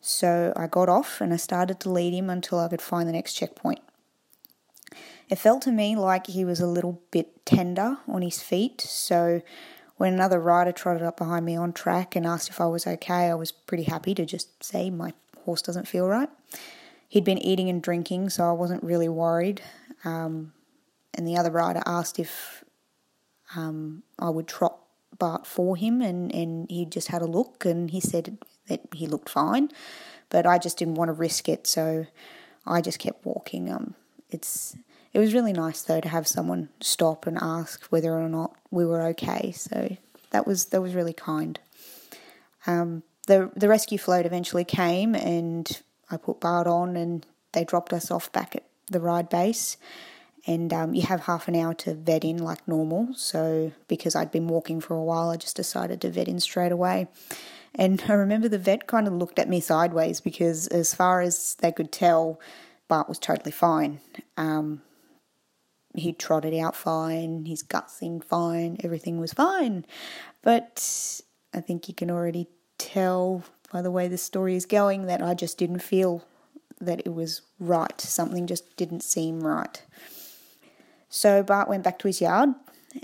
[0.00, 3.12] So I got off and I started to lead him until I could find the
[3.12, 3.80] next checkpoint.
[5.28, 9.42] It felt to me like he was a little bit tender on his feet, so
[9.96, 13.28] when another rider trotted up behind me on track and asked if I was okay,
[13.28, 15.12] I was pretty happy to just say my
[15.44, 16.30] horse doesn't feel right.
[17.08, 19.60] He'd been eating and drinking, so I wasn't really worried.
[20.04, 20.52] Um,
[21.14, 22.64] and the other rider asked if
[23.56, 24.78] um, I would trot
[25.18, 29.06] Bart for him, and, and he just had a look and he said that he
[29.06, 29.70] looked fine,
[30.30, 32.06] but I just didn't want to risk it, so
[32.66, 33.70] I just kept walking.
[33.70, 33.94] Um,
[34.30, 34.76] it's
[35.18, 38.86] it was really nice though to have someone stop and ask whether or not we
[38.86, 39.50] were okay.
[39.50, 39.96] So
[40.30, 41.58] that was that was really kind.
[42.68, 47.92] Um, the the rescue float eventually came, and I put Bart on, and they dropped
[47.92, 49.76] us off back at the ride base.
[50.46, 53.12] And um, you have half an hour to vet in like normal.
[53.14, 56.70] So because I'd been walking for a while, I just decided to vet in straight
[56.70, 57.08] away.
[57.74, 61.56] And I remember the vet kind of looked at me sideways because, as far as
[61.56, 62.38] they could tell,
[62.86, 63.98] Bart was totally fine.
[64.36, 64.80] Um,
[65.98, 69.84] he trotted out fine, his gut seemed fine, everything was fine.
[70.42, 71.20] But
[71.52, 75.34] I think you can already tell by the way the story is going that I
[75.34, 76.24] just didn't feel
[76.80, 78.00] that it was right.
[78.00, 79.82] Something just didn't seem right.
[81.08, 82.50] So Bart went back to his yard,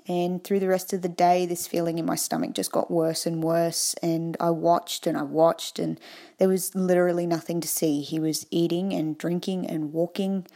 [0.07, 3.27] and through the rest of the day, this feeling in my stomach just got worse
[3.27, 3.95] and worse.
[4.03, 5.99] And I watched and I watched, and
[6.39, 8.01] there was literally nothing to see.
[8.01, 10.47] He was eating and drinking and walking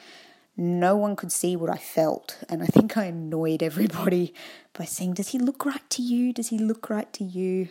[0.58, 2.36] no one could see what I felt.
[2.48, 4.34] And I think I annoyed everybody
[4.76, 6.32] by saying, Does he look right to you?
[6.32, 7.68] Does he look right to you?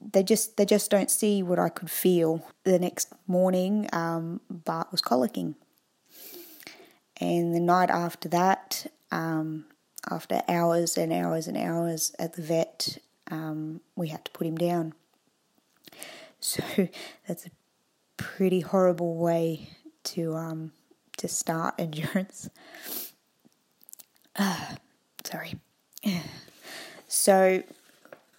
[0.00, 2.46] They just they just don't see what I could feel.
[2.64, 5.56] The next morning, um, Bart was colicking.
[7.20, 9.66] And the night after that, um,
[10.10, 12.96] after hours and hours and hours at the vet,
[13.30, 14.94] um, we had to put him down.
[16.40, 16.62] So
[17.28, 17.50] that's a
[18.16, 19.68] pretty horrible way
[20.04, 20.72] to um,
[21.20, 22.50] to start endurance.
[24.36, 24.76] Uh,
[25.24, 25.54] sorry.
[27.08, 27.62] So,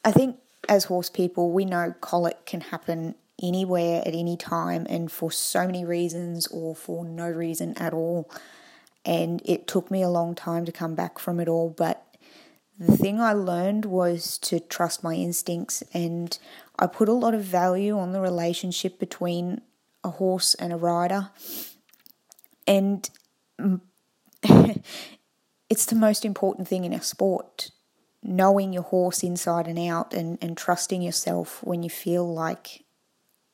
[0.03, 5.11] I think as horse people, we know colic can happen anywhere at any time and
[5.11, 8.29] for so many reasons or for no reason at all.
[9.03, 12.05] And it took me a long time to come back from it all, but
[12.81, 16.35] the thing I learned was to trust my instincts, and
[16.79, 19.61] I put a lot of value on the relationship between
[20.03, 21.29] a horse and a rider.
[22.67, 23.09] And
[24.43, 27.71] it's the most important thing in our sport
[28.23, 32.83] knowing your horse inside and out and, and trusting yourself when you feel like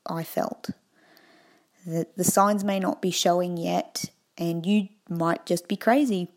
[0.06, 0.72] I felt.
[1.86, 6.32] The, the signs may not be showing yet, and you might just be crazy,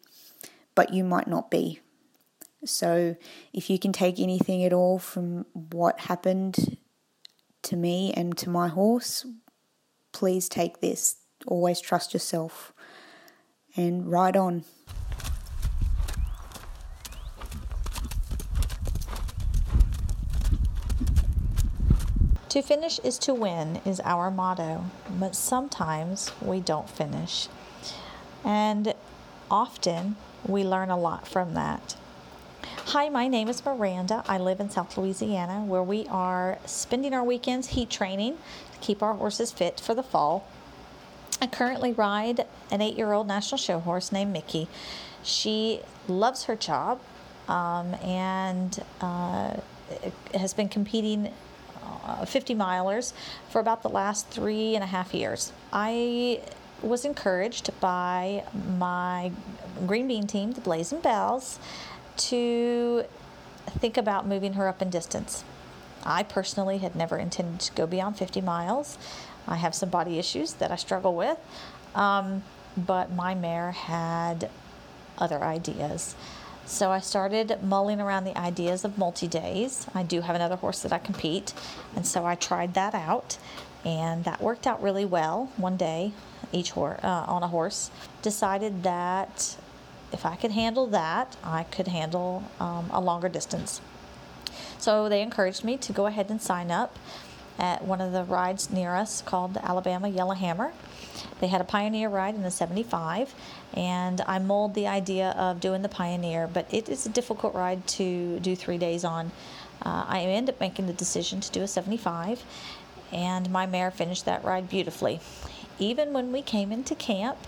[0.75, 1.81] but you might not be.
[2.64, 3.16] So,
[3.53, 6.79] if you can take anything at all from what happened
[7.62, 9.27] to me and to my horse,
[10.12, 11.16] please take this
[11.47, 12.72] always trust yourself
[13.76, 14.64] and ride on.
[22.51, 27.47] To finish is to win is our motto, but sometimes we don't finish.
[28.45, 28.93] And
[29.49, 30.16] often
[30.47, 31.97] we learn a lot from that.
[32.86, 34.24] Hi, my name is Miranda.
[34.26, 38.36] I live in South Louisiana where we are spending our weekends heat training
[38.72, 40.45] to keep our horses fit for the fall
[41.41, 44.68] I currently ride an eight year old national show horse named Mickey.
[45.22, 47.00] She loves her job
[47.49, 49.57] um, and uh,
[50.34, 51.33] has been competing
[52.04, 53.12] uh, 50 milers
[53.49, 55.53] for about the last three and a half years.
[55.72, 56.41] I
[56.83, 58.45] was encouraged by
[58.79, 59.33] my
[59.87, 61.58] green bean team, the Blazing Bells,
[62.17, 63.04] to
[63.79, 65.45] think about moving her up in distance.
[66.04, 68.96] I personally had never intended to go beyond 50 miles.
[69.51, 71.39] I have some body issues that I struggle with,
[71.95, 72.43] um,
[72.77, 74.49] but my mare had
[75.18, 76.14] other ideas.
[76.64, 79.89] So I started mulling around the ideas of multi days.
[79.93, 81.53] I do have another horse that I compete,
[81.97, 83.39] and so I tried that out,
[83.85, 85.51] and that worked out really well.
[85.57, 86.13] One day,
[86.53, 87.91] each horse uh, on a horse,
[88.22, 89.57] decided that
[90.13, 93.81] if I could handle that, I could handle um, a longer distance.
[94.79, 96.97] So they encouraged me to go ahead and sign up
[97.61, 100.72] at one of the rides near us called the Alabama Yellowhammer.
[101.41, 103.34] They had a Pioneer ride in the 75,
[103.74, 107.87] and I molded the idea of doing the Pioneer, but it is a difficult ride
[107.88, 109.30] to do three days on.
[109.82, 112.42] Uh, I ended up making the decision to do a 75,
[113.12, 115.20] and my mare finished that ride beautifully.
[115.80, 117.38] even when we came into camp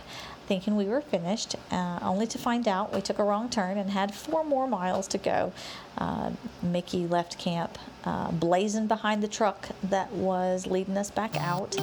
[0.47, 3.90] thinking we were finished, uh, only to find out we took a wrong turn and
[3.90, 5.52] had four more miles to go.
[5.98, 6.31] Uh,
[6.62, 11.77] Mickey left camp uh, blazing behind the truck that was leading us back out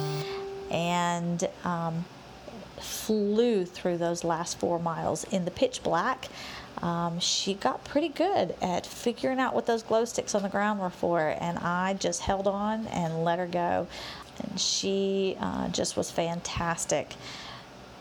[0.70, 2.04] and um,
[2.78, 6.28] flew through those last four miles in the pitch black.
[6.82, 10.80] Um, she got pretty good at figuring out what those glow sticks on the ground
[10.80, 13.86] were for, and I just held on and let her go.
[14.42, 17.14] And she uh, just was fantastic.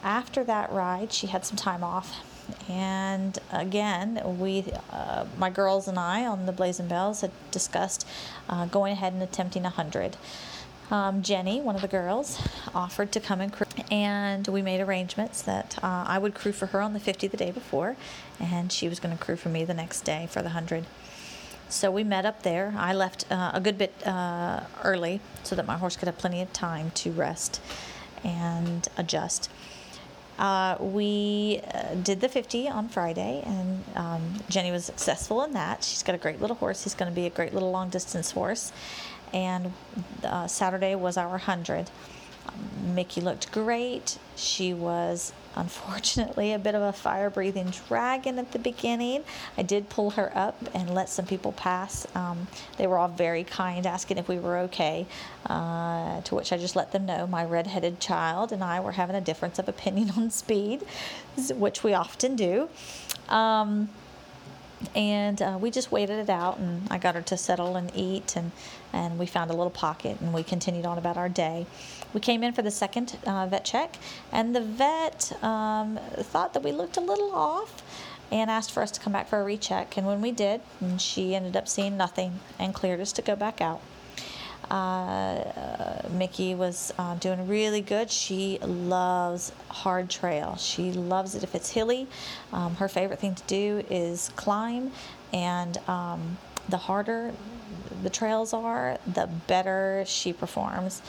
[0.04, 2.24] After that ride, she had some time off.
[2.68, 8.08] And again, we, uh, my girls and I on the Blazing Bells had discussed
[8.50, 10.18] uh, going ahead and attempting 100.
[10.92, 12.40] Um, Jenny, one of the girls,
[12.74, 16.68] offered to come and crew, and we made arrangements that uh, I would crew for
[16.68, 17.96] her on the 50 the day before,
[18.40, 20.86] and she was going to crew for me the next day for the 100.
[21.68, 22.74] So we met up there.
[22.76, 26.42] I left uh, a good bit uh, early so that my horse could have plenty
[26.42, 27.62] of time to rest
[28.24, 29.52] and adjust.
[30.40, 35.84] Uh, we uh, did the 50 on Friday, and um, Jenny was successful in that.
[35.84, 36.84] She's got a great little horse.
[36.84, 38.72] He's going to be a great little long distance horse
[39.34, 39.74] and
[40.24, 41.90] uh, Saturday was our 100.
[42.48, 44.18] Um, Mickey looked great.
[44.36, 49.24] She was unfortunately a bit of a fire breathing dragon at the beginning.
[49.58, 52.08] I did pull her up and let some people pass.
[52.16, 52.48] Um,
[52.78, 55.06] they were all very kind, asking if we were okay,
[55.48, 59.16] uh, to which I just let them know my redheaded child and I were having
[59.16, 60.84] a difference of opinion on speed,
[61.50, 62.70] which we often do.
[63.28, 63.90] Um,
[64.96, 68.36] and uh, we just waited it out and i got her to settle and eat
[68.36, 68.52] and,
[68.94, 71.66] and we found a little pocket and we continued on about our day.
[72.14, 73.98] We came in for the second uh, vet check
[74.32, 77.84] and the vet um, thought that we looked a little off
[78.32, 79.98] and asked for us to come back for a recheck.
[79.98, 80.62] And when we did
[80.98, 83.82] she ended up seeing nothing and cleared us to go back out
[84.70, 88.12] uh, Mickey was uh, doing really good.
[88.12, 90.56] She loves hard trail.
[90.58, 92.08] She loves it if it's hilly.
[92.54, 94.92] Um, her favorite thing to do is climb,
[95.34, 96.38] and um,
[96.68, 97.34] the harder
[98.04, 101.02] the trails are, the better she performs.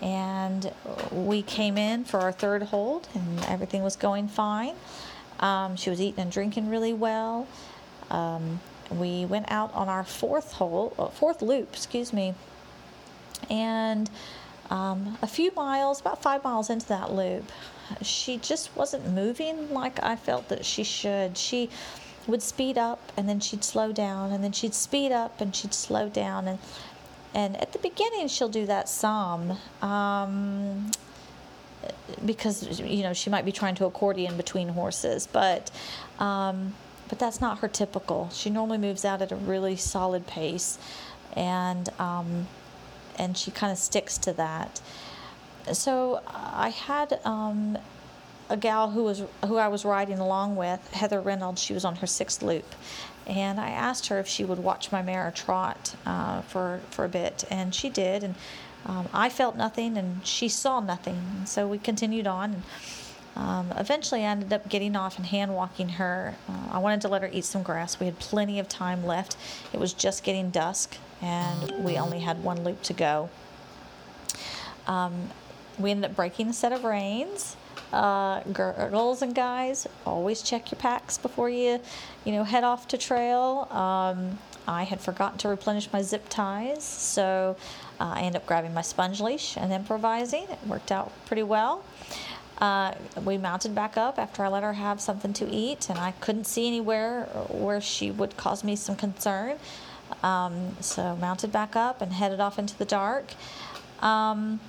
[0.00, 0.72] And
[1.10, 4.74] we came in for our third hold, and everything was going fine.
[5.40, 7.46] Um, she was eating and drinking really well.
[8.10, 8.60] Um,
[8.90, 12.34] we went out on our fourth hole, uh, fourth loop, excuse me,
[13.50, 14.08] and
[14.70, 17.50] um, a few miles, about five miles into that loop,
[18.02, 21.36] she just wasn't moving like I felt that she should.
[21.36, 21.68] She
[22.26, 25.74] would speed up and then she'd slow down and then she'd speed up and she'd
[25.74, 26.58] slow down and
[27.32, 30.90] and at the beginning she'll do that some um,
[32.24, 35.70] because you know she might be trying to accordion between horses but
[36.18, 36.74] um,
[37.08, 40.78] but that's not her typical she normally moves out at a really solid pace
[41.34, 42.46] and um,
[43.20, 44.80] and she kind of sticks to that.
[45.72, 47.76] So I had um,
[48.48, 51.62] a gal who was who I was riding along with, Heather Reynolds.
[51.62, 52.74] She was on her sixth loop,
[53.26, 57.08] and I asked her if she would watch my mare trot uh, for for a
[57.08, 58.24] bit, and she did.
[58.24, 58.34] And
[58.86, 61.18] um, I felt nothing, and she saw nothing.
[61.36, 62.54] And so we continued on.
[62.54, 62.62] And,
[63.36, 66.34] um, eventually, I ended up getting off and hand walking her.
[66.48, 68.00] Uh, I wanted to let her eat some grass.
[68.00, 69.36] We had plenty of time left.
[69.72, 73.30] It was just getting dusk, and we only had one loop to go.
[74.86, 75.30] Um,
[75.78, 77.56] we ended up breaking a set of reins.
[77.92, 81.80] Uh, girls and guys, always check your packs before you,
[82.24, 83.66] you know, head off to trail.
[83.70, 84.38] Um,
[84.68, 87.56] I had forgotten to replenish my zip ties, so
[87.98, 90.44] uh, I ended up grabbing my sponge leash and improvising.
[90.44, 91.84] It worked out pretty well.
[92.58, 92.92] Uh,
[93.24, 96.44] we mounted back up after I let her have something to eat, and I couldn't
[96.44, 99.56] see anywhere where she would cause me some concern.
[100.22, 103.32] Um, so mounted back up and headed off into the dark.
[104.00, 104.60] Um,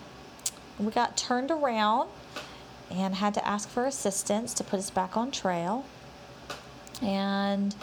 [0.80, 2.10] we got turned around
[2.90, 5.86] and had to ask for assistance to put us back on trail.
[7.02, 7.74] And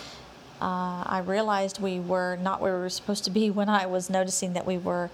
[0.60, 4.10] uh, I realized we were not where we were supposed to be when I was
[4.10, 5.10] noticing that we were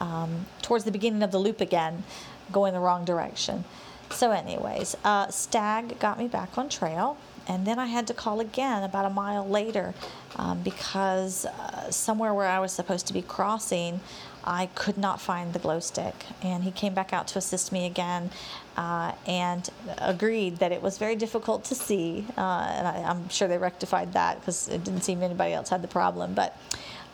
[0.00, 2.04] um, towards the beginning of the loop again,
[2.50, 3.64] going the wrong direction.
[4.10, 7.16] So, anyways, uh, Stag got me back on trail,
[7.48, 9.94] and then I had to call again about a mile later
[10.36, 14.00] um, because uh, somewhere where I was supposed to be crossing,
[14.44, 16.14] I could not find the glow stick.
[16.42, 18.30] And he came back out to assist me again
[18.76, 22.26] uh, and agreed that it was very difficult to see.
[22.36, 25.82] Uh, and I, am sure they rectified that because it didn't seem anybody else had
[25.82, 26.56] the problem, but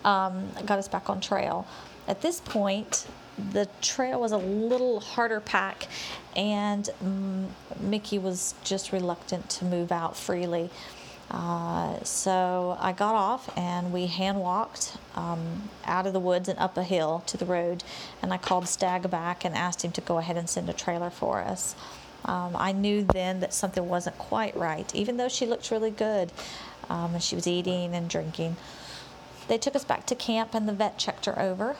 [0.04, 1.66] um, got us back on trail.
[2.06, 3.06] At this point,
[3.52, 5.86] the trail was a little harder pack,
[6.38, 7.48] and um,
[7.80, 10.70] Mickey was just reluctant to move out freely.
[11.30, 16.58] Uh, so I got off and we hand walked um, out of the woods and
[16.58, 17.82] up a hill to the road.
[18.22, 21.10] And I called Stag back and asked him to go ahead and send a trailer
[21.10, 21.74] for us.
[22.24, 26.30] Um, I knew then that something wasn't quite right, even though she looked really good
[26.88, 28.56] um, and she was eating and drinking.
[29.48, 31.74] They took us back to camp and the vet checked her over.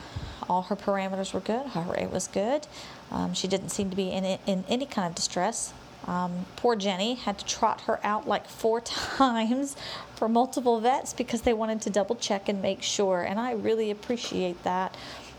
[0.49, 2.67] All her parameters were good, her rate was good.
[3.11, 5.73] Um, she didn't seem to be in, in any kind of distress.
[6.07, 9.77] Um, poor Jenny had to trot her out like four times
[10.15, 13.23] for multiple vets because they wanted to double check and make sure.
[13.23, 14.97] And I really appreciate that.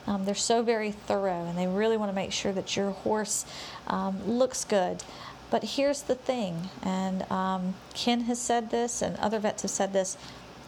[0.08, 3.46] Um, they're so very thorough and they really want to make sure that your horse
[3.88, 5.04] um, looks good.
[5.50, 9.94] But here's the thing, and um, Ken has said this, and other vets have said
[9.94, 10.16] this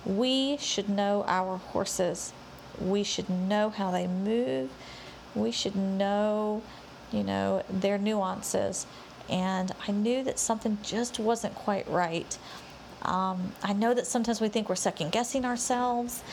[0.06, 2.34] we should know our horses.
[2.80, 4.72] We should know how they move.
[5.36, 6.64] We should know,
[7.12, 8.86] you know, their nuances.
[9.30, 12.38] And I knew that something just wasn't quite right.
[13.04, 16.24] Um, I know that sometimes we think we're second guessing ourselves.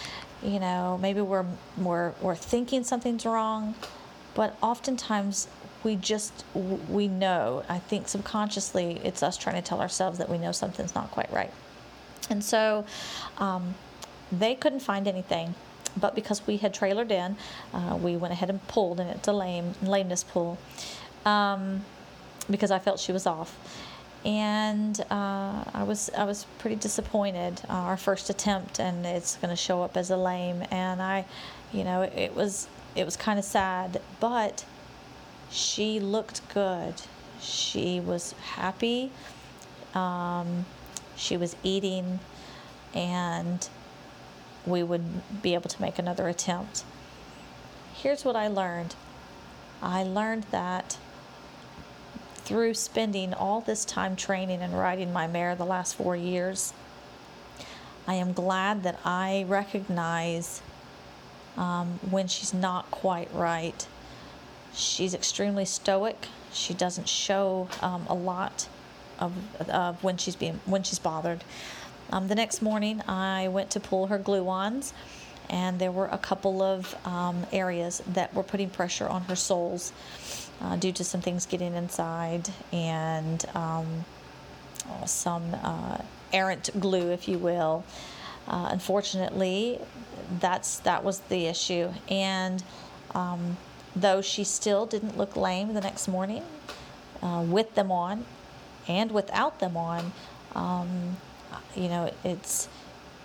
[0.43, 1.47] You know, maybe we're,
[1.77, 3.75] we're, we're thinking something's wrong.
[4.35, 5.49] But oftentimes
[5.85, 7.65] we just, we know.
[7.69, 11.33] I think subconsciously it's us trying to tell ourselves that we know something's not quite
[11.33, 11.53] right.
[12.31, 12.85] And so
[13.39, 13.75] um,
[14.31, 15.55] they couldn't find anything.
[15.99, 17.37] But because we had trailered in,
[17.73, 20.59] uh, we went ahead and pulled, and it's a lame lameness pull
[21.25, 21.85] um,
[22.51, 23.57] because I felt she was off.
[24.25, 27.61] And uh, I was I was pretty disappointed.
[27.69, 30.65] Uh, our first attempt, and it's going to show up as a lame.
[30.71, 31.25] And I,
[31.73, 34.65] you know, it, it was it was kind of sad, but
[35.51, 36.95] she looked good.
[37.41, 39.13] She was happy.
[39.95, 40.67] Um,
[41.17, 42.19] she was eating,
[42.95, 43.69] and
[44.69, 46.85] we would be able to make another attempt.
[47.95, 48.95] Here's what I learned
[49.83, 50.99] I learned that
[52.37, 56.73] through spending all this time training and riding my mare the last four years,
[58.07, 60.63] I am glad that I recognize
[61.59, 63.87] um, when she's not quite right.
[64.75, 66.29] She's extremely stoic.
[66.53, 68.69] She doesn't show um, a lot
[69.19, 69.33] of,
[69.69, 71.45] of when she's being when she's bothered.
[72.11, 74.95] Um, the next morning, I went to pull her glue glue-ons,
[75.51, 79.93] and there were a couple of um, areas that were putting pressure on her soles
[80.63, 84.05] uh, due to some things getting inside and um,
[85.05, 85.99] some uh,
[86.33, 87.85] errant glue, if you will.
[88.47, 89.79] Uh, unfortunately,
[90.41, 92.63] that's that was the issue, and
[93.15, 93.59] um,
[93.95, 96.43] though she still didn't look lame the next morning
[97.23, 98.25] uh, with them on,
[98.87, 100.13] and without them on,
[100.55, 101.19] um,
[101.79, 102.69] you know, it's,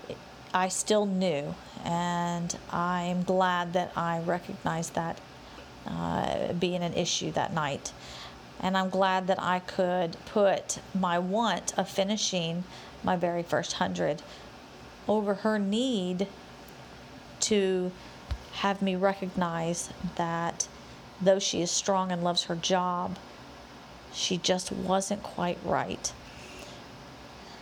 [0.08, 0.18] it,
[0.54, 5.20] I still knew, and I'm glad that I recognized that
[5.88, 7.92] uh, being an issue that night.
[8.62, 12.64] And I'm glad that I could put my want of finishing
[13.04, 14.22] my very first hundred
[15.08, 16.28] over her need
[17.42, 17.92] to
[18.54, 20.68] have me recognize that
[21.20, 23.18] though she is strong and loves her job,
[24.14, 26.14] she just wasn't quite right.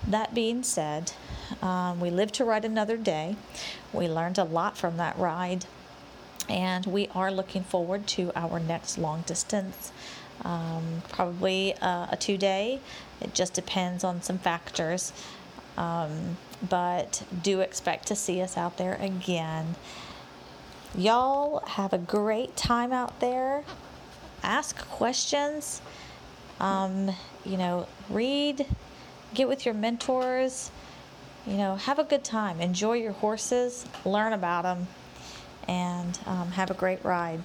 [0.08, 1.12] That being said,
[1.62, 3.36] um, we live to ride another day.
[3.94, 5.66] We learned a lot from that ride,
[6.50, 9.92] and we are looking forward to our next long distance.
[10.44, 12.80] Um, probably uh, a two day.
[13.20, 15.14] It just depends on some factors.
[15.78, 16.38] Um,
[16.68, 19.76] but do expect to see us out there again.
[20.96, 23.64] Y'all have a great time out there.
[24.44, 25.82] Ask questions.
[26.60, 27.12] Um,
[27.46, 28.66] you know, read,
[29.34, 30.72] get with your mentors,
[31.48, 32.60] you know, have a good time.
[32.60, 34.88] Enjoy your horses, learn about them,
[35.68, 37.42] and um, have a great ride.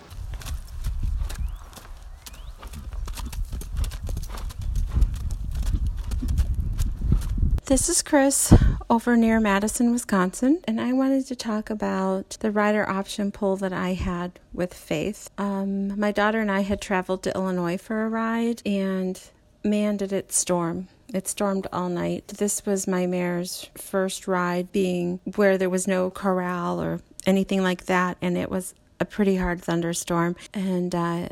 [7.67, 8.55] This is Chris
[8.89, 13.73] over near Madison, Wisconsin, and I wanted to talk about the rider option pull that
[13.73, 15.31] I had with Faith.
[15.37, 19.21] Um, my daughter and I had traveled to Illinois for a ride, and
[19.65, 20.87] man, did it storm.
[21.13, 22.29] It stormed all night.
[22.29, 27.87] This was my mare's first ride, being where there was no corral or anything like
[27.87, 30.37] that, and it was a pretty hard thunderstorm.
[30.53, 31.29] And uh,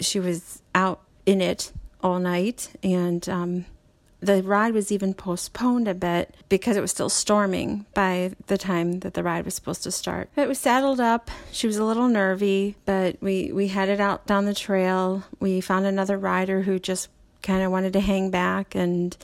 [0.00, 1.72] she was out in it
[2.02, 3.64] all night, and um,
[4.20, 9.00] the ride was even postponed a bit because it was still storming by the time
[9.00, 10.28] that the ride was supposed to start.
[10.36, 11.30] It was saddled up.
[11.52, 15.24] She was a little nervy, but we we headed out down the trail.
[15.40, 17.08] We found another rider who just
[17.46, 19.16] kind of wanted to hang back and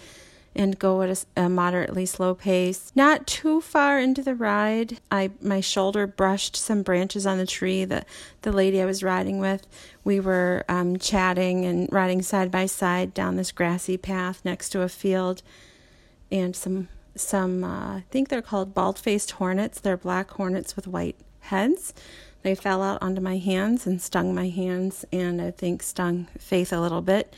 [0.54, 2.92] and go at a, a, moderately slow pace.
[2.94, 7.86] Not too far into the ride, I my shoulder brushed some branches on the tree
[7.86, 8.06] that
[8.42, 9.66] the lady I was riding with.
[10.04, 14.82] We were um, chatting and riding side by side down this grassy path next to
[14.82, 15.42] a field,
[16.30, 19.80] and some some, uh, I think they're called bald faced hornets.
[19.80, 21.92] They're black hornets with white heads.
[22.42, 26.72] They fell out onto my hands and stung my hands, and I think stung Faith
[26.72, 27.34] a little bit,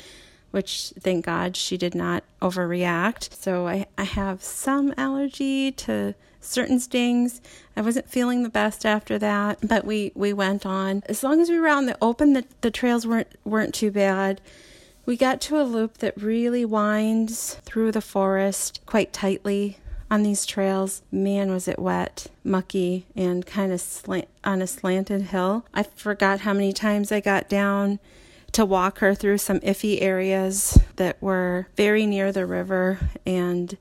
[0.55, 3.35] which thank God she did not overreact.
[3.35, 7.41] So I, I have some allergy to certain stings.
[7.77, 11.03] I wasn't feeling the best after that, but we, we went on.
[11.07, 13.91] As long as we were out in the open, the, the trails weren't weren't too
[13.91, 14.41] bad.
[15.05, 19.79] We got to a loop that really winds through the forest quite tightly
[20.09, 21.03] on these trails.
[21.11, 25.67] Man, was it wet, mucky, and kind of slant on a slanted hill.
[25.75, 27.99] I forgot how many times I got down
[28.55, 33.77] to walk her through some iffy areas that were very near the river and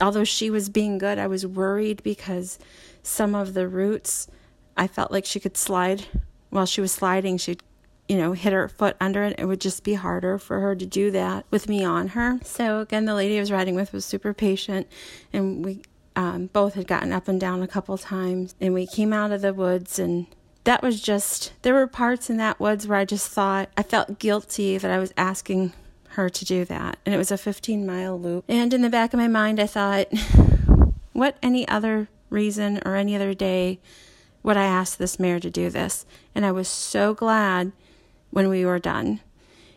[0.00, 2.58] although she was being good, I was worried because
[3.02, 4.28] some of the roots
[4.76, 6.06] I felt like she could slide
[6.50, 7.62] while she was sliding, she'd
[8.08, 10.84] you know, hit her foot under it, it would just be harder for her to
[10.84, 12.38] do that with me on her.
[12.44, 14.86] So again, the lady I was riding with was super patient,
[15.32, 15.80] and we
[16.14, 19.42] um, both had gotten up and down a couple times, and we came out of
[19.42, 20.26] the woods and.
[20.64, 24.18] That was just, there were parts in that woods where I just thought I felt
[24.18, 25.72] guilty that I was asking
[26.10, 26.98] her to do that.
[27.04, 28.44] And it was a 15 mile loop.
[28.48, 30.12] And in the back of my mind, I thought,
[31.12, 33.78] what any other reason or any other day
[34.42, 36.06] would I ask this mare to do this?
[36.34, 37.72] And I was so glad
[38.30, 39.20] when we were done.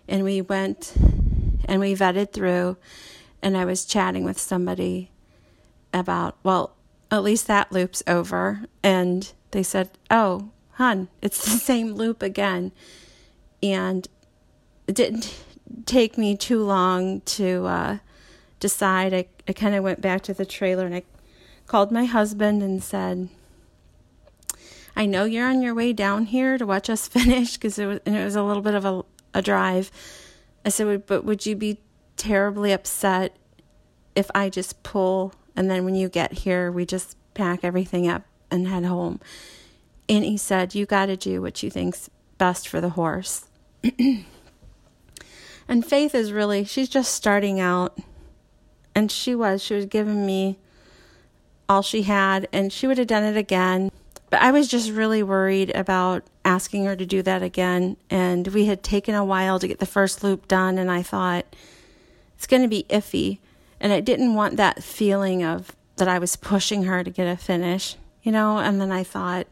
[0.07, 0.93] And we went
[1.65, 2.77] and we vetted through,
[3.41, 5.11] and I was chatting with somebody
[5.93, 6.75] about, well,
[7.11, 8.65] at least that loop's over.
[8.83, 12.71] And they said, oh, hun, it's the same loop again.
[13.61, 14.07] And
[14.87, 15.43] it didn't
[15.85, 17.97] take me too long to uh,
[18.59, 19.13] decide.
[19.13, 21.03] I, I kind of went back to the trailer and I
[21.65, 23.29] called my husband and said,
[24.95, 27.99] I know you're on your way down here to watch us finish because it was
[28.05, 29.91] and it was a little bit of a, a drive.
[30.63, 31.79] I said, but would you be
[32.17, 33.35] terribly upset
[34.15, 38.23] if I just pull and then when you get here we just pack everything up
[38.51, 39.19] and head home?
[40.09, 43.47] And he said, you got to do what you think's best for the horse.
[45.67, 47.97] and Faith is really she's just starting out,
[48.95, 50.57] and she was she was giving me
[51.69, 53.91] all she had, and she would have done it again
[54.29, 57.97] but I was just really worried about asking her to do that again.
[58.09, 61.45] And we had taken a while to get the first loop done, and I thought
[62.35, 63.39] it's going to be iffy.
[63.79, 67.37] And I didn't want that feeling of that I was pushing her to get a
[67.37, 68.57] finish, you know.
[68.57, 69.47] And then I thought,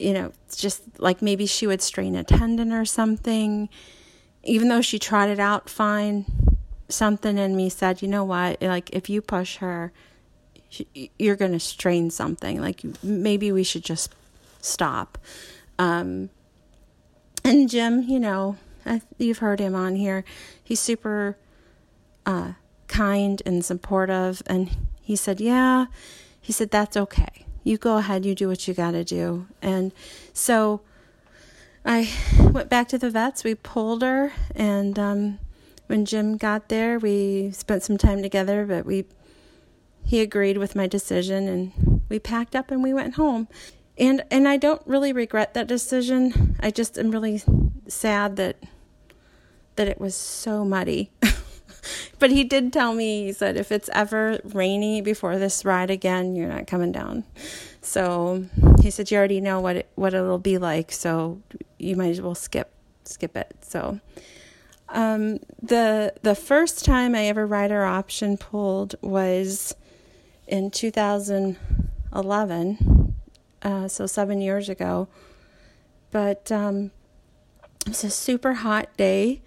[0.00, 3.68] you know, just like maybe she would strain a tendon or something.
[4.42, 6.24] Even though she trotted out fine,
[6.88, 9.92] something in me said, you know what, like if you push her,
[11.18, 12.60] you're going to strain something.
[12.60, 14.14] Like maybe we should just
[14.60, 15.18] stop.
[15.78, 16.30] Um,
[17.44, 18.56] and Jim, you know,
[19.18, 20.24] you've heard him on here.
[20.62, 21.36] He's super
[22.24, 22.52] uh,
[22.88, 24.42] kind and supportive.
[24.46, 24.70] And
[25.02, 25.86] he said, Yeah,
[26.40, 27.46] he said, that's okay.
[27.62, 29.46] You go ahead, you do what you got to do.
[29.60, 29.92] And
[30.32, 30.80] so
[31.84, 33.44] I went back to the vets.
[33.44, 34.32] We pulled her.
[34.54, 35.38] And um,
[35.86, 39.04] when Jim got there, we spent some time together, but we
[40.04, 43.48] he agreed with my decision and we packed up and we went home.
[43.96, 46.56] And and I don't really regret that decision.
[46.60, 47.42] I just am really
[47.86, 48.56] sad that
[49.76, 51.10] that it was so muddy.
[52.18, 56.34] but he did tell me he said if it's ever rainy before this ride again,
[56.34, 57.24] you're not coming down.
[57.82, 58.46] So
[58.82, 61.40] he said you already know what it, what it'll be like, so
[61.78, 62.72] you might as well skip
[63.04, 63.56] skip it.
[63.62, 64.00] So
[64.90, 69.76] um, the the first time I ever rider option pulled was
[70.46, 73.14] in 2011,
[73.62, 75.08] uh, so seven years ago.
[76.10, 76.90] But um,
[77.86, 79.42] it was a super hot day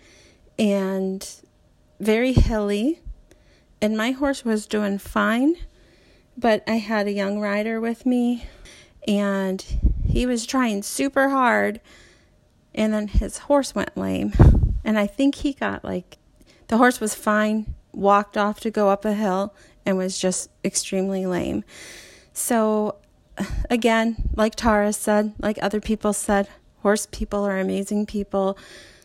[0.57, 1.27] and
[2.03, 2.99] very hilly,
[3.81, 5.55] and my horse was doing fine.
[6.37, 8.45] But I had a young rider with me,
[9.07, 9.63] and
[10.05, 11.79] he was trying super hard,
[12.73, 14.33] and then his horse went lame.
[14.83, 16.17] And I think he got like
[16.67, 19.53] the horse was fine, walked off to go up a hill,
[19.85, 21.63] and was just extremely lame.
[22.33, 22.95] So,
[23.69, 26.47] again, like Tara said, like other people said,
[26.81, 28.57] horse people are amazing people.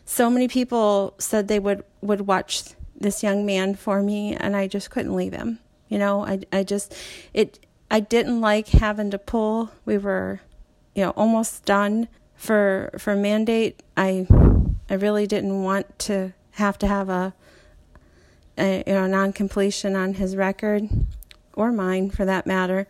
[0.05, 2.63] So many people said they would, would watch
[2.99, 5.59] this young man for me, and I just couldn't leave him.
[5.87, 6.93] You know, I, I just,
[7.33, 7.59] it,
[7.89, 9.71] I didn't like having to pull.
[9.85, 10.41] We were,
[10.93, 13.81] you know, almost done for, for mandate.
[13.97, 14.27] I,
[14.89, 17.33] I really didn't want to have to have a,
[18.57, 20.89] a you know non-completion on his record
[21.53, 22.87] or mine for that matter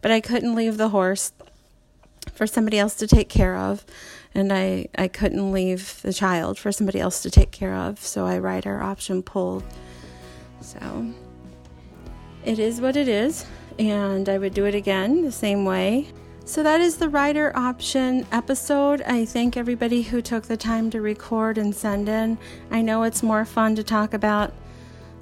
[0.00, 1.32] but I couldn't leave the horse
[2.32, 3.84] for somebody else to take care of
[4.34, 8.26] and I, I couldn't leave the child for somebody else to take care of so
[8.26, 9.64] I rider option pulled
[10.60, 11.12] so
[12.44, 13.44] it is what it is,
[13.78, 16.08] and I would do it again the same way.
[16.44, 19.02] So that is the rider option episode.
[19.02, 22.38] I thank everybody who took the time to record and send in.
[22.70, 24.52] I know it's more fun to talk about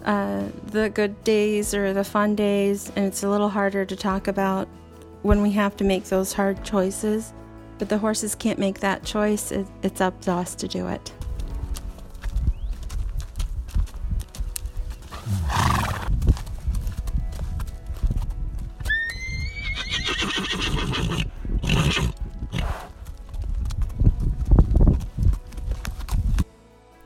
[0.04, 4.28] uh, the good days or the fun days, and it's a little harder to talk
[4.28, 4.68] about
[5.22, 7.32] when we have to make those hard choices.
[7.78, 9.52] But the horses can't make that choice,
[9.82, 11.12] it's up to us to do it.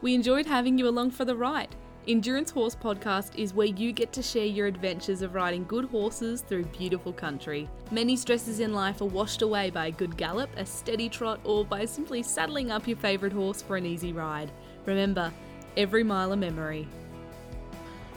[0.01, 1.77] We enjoyed having you along for the ride.
[2.09, 6.41] Endurance Horse Podcast is where you get to share your adventures of riding good horses
[6.41, 7.69] through beautiful country.
[7.93, 11.65] Many stresses in life are washed away by a good gallop, a steady trot, or
[11.65, 14.51] by simply saddling up your favourite horse for an easy ride.
[14.85, 15.33] Remember,
[15.77, 16.89] every mile a memory.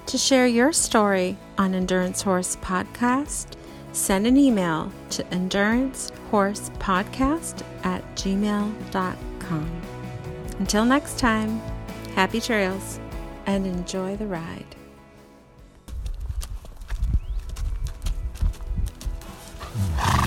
[0.08, 3.50] To share your story on Endurance Horse Podcast,
[3.92, 9.82] send an email to endurancehorsepodcast at gmail.com.
[10.58, 11.62] Until next time,
[12.16, 13.00] happy trails
[13.46, 14.76] and enjoy the ride.
[19.78, 20.25] Mm-hmm.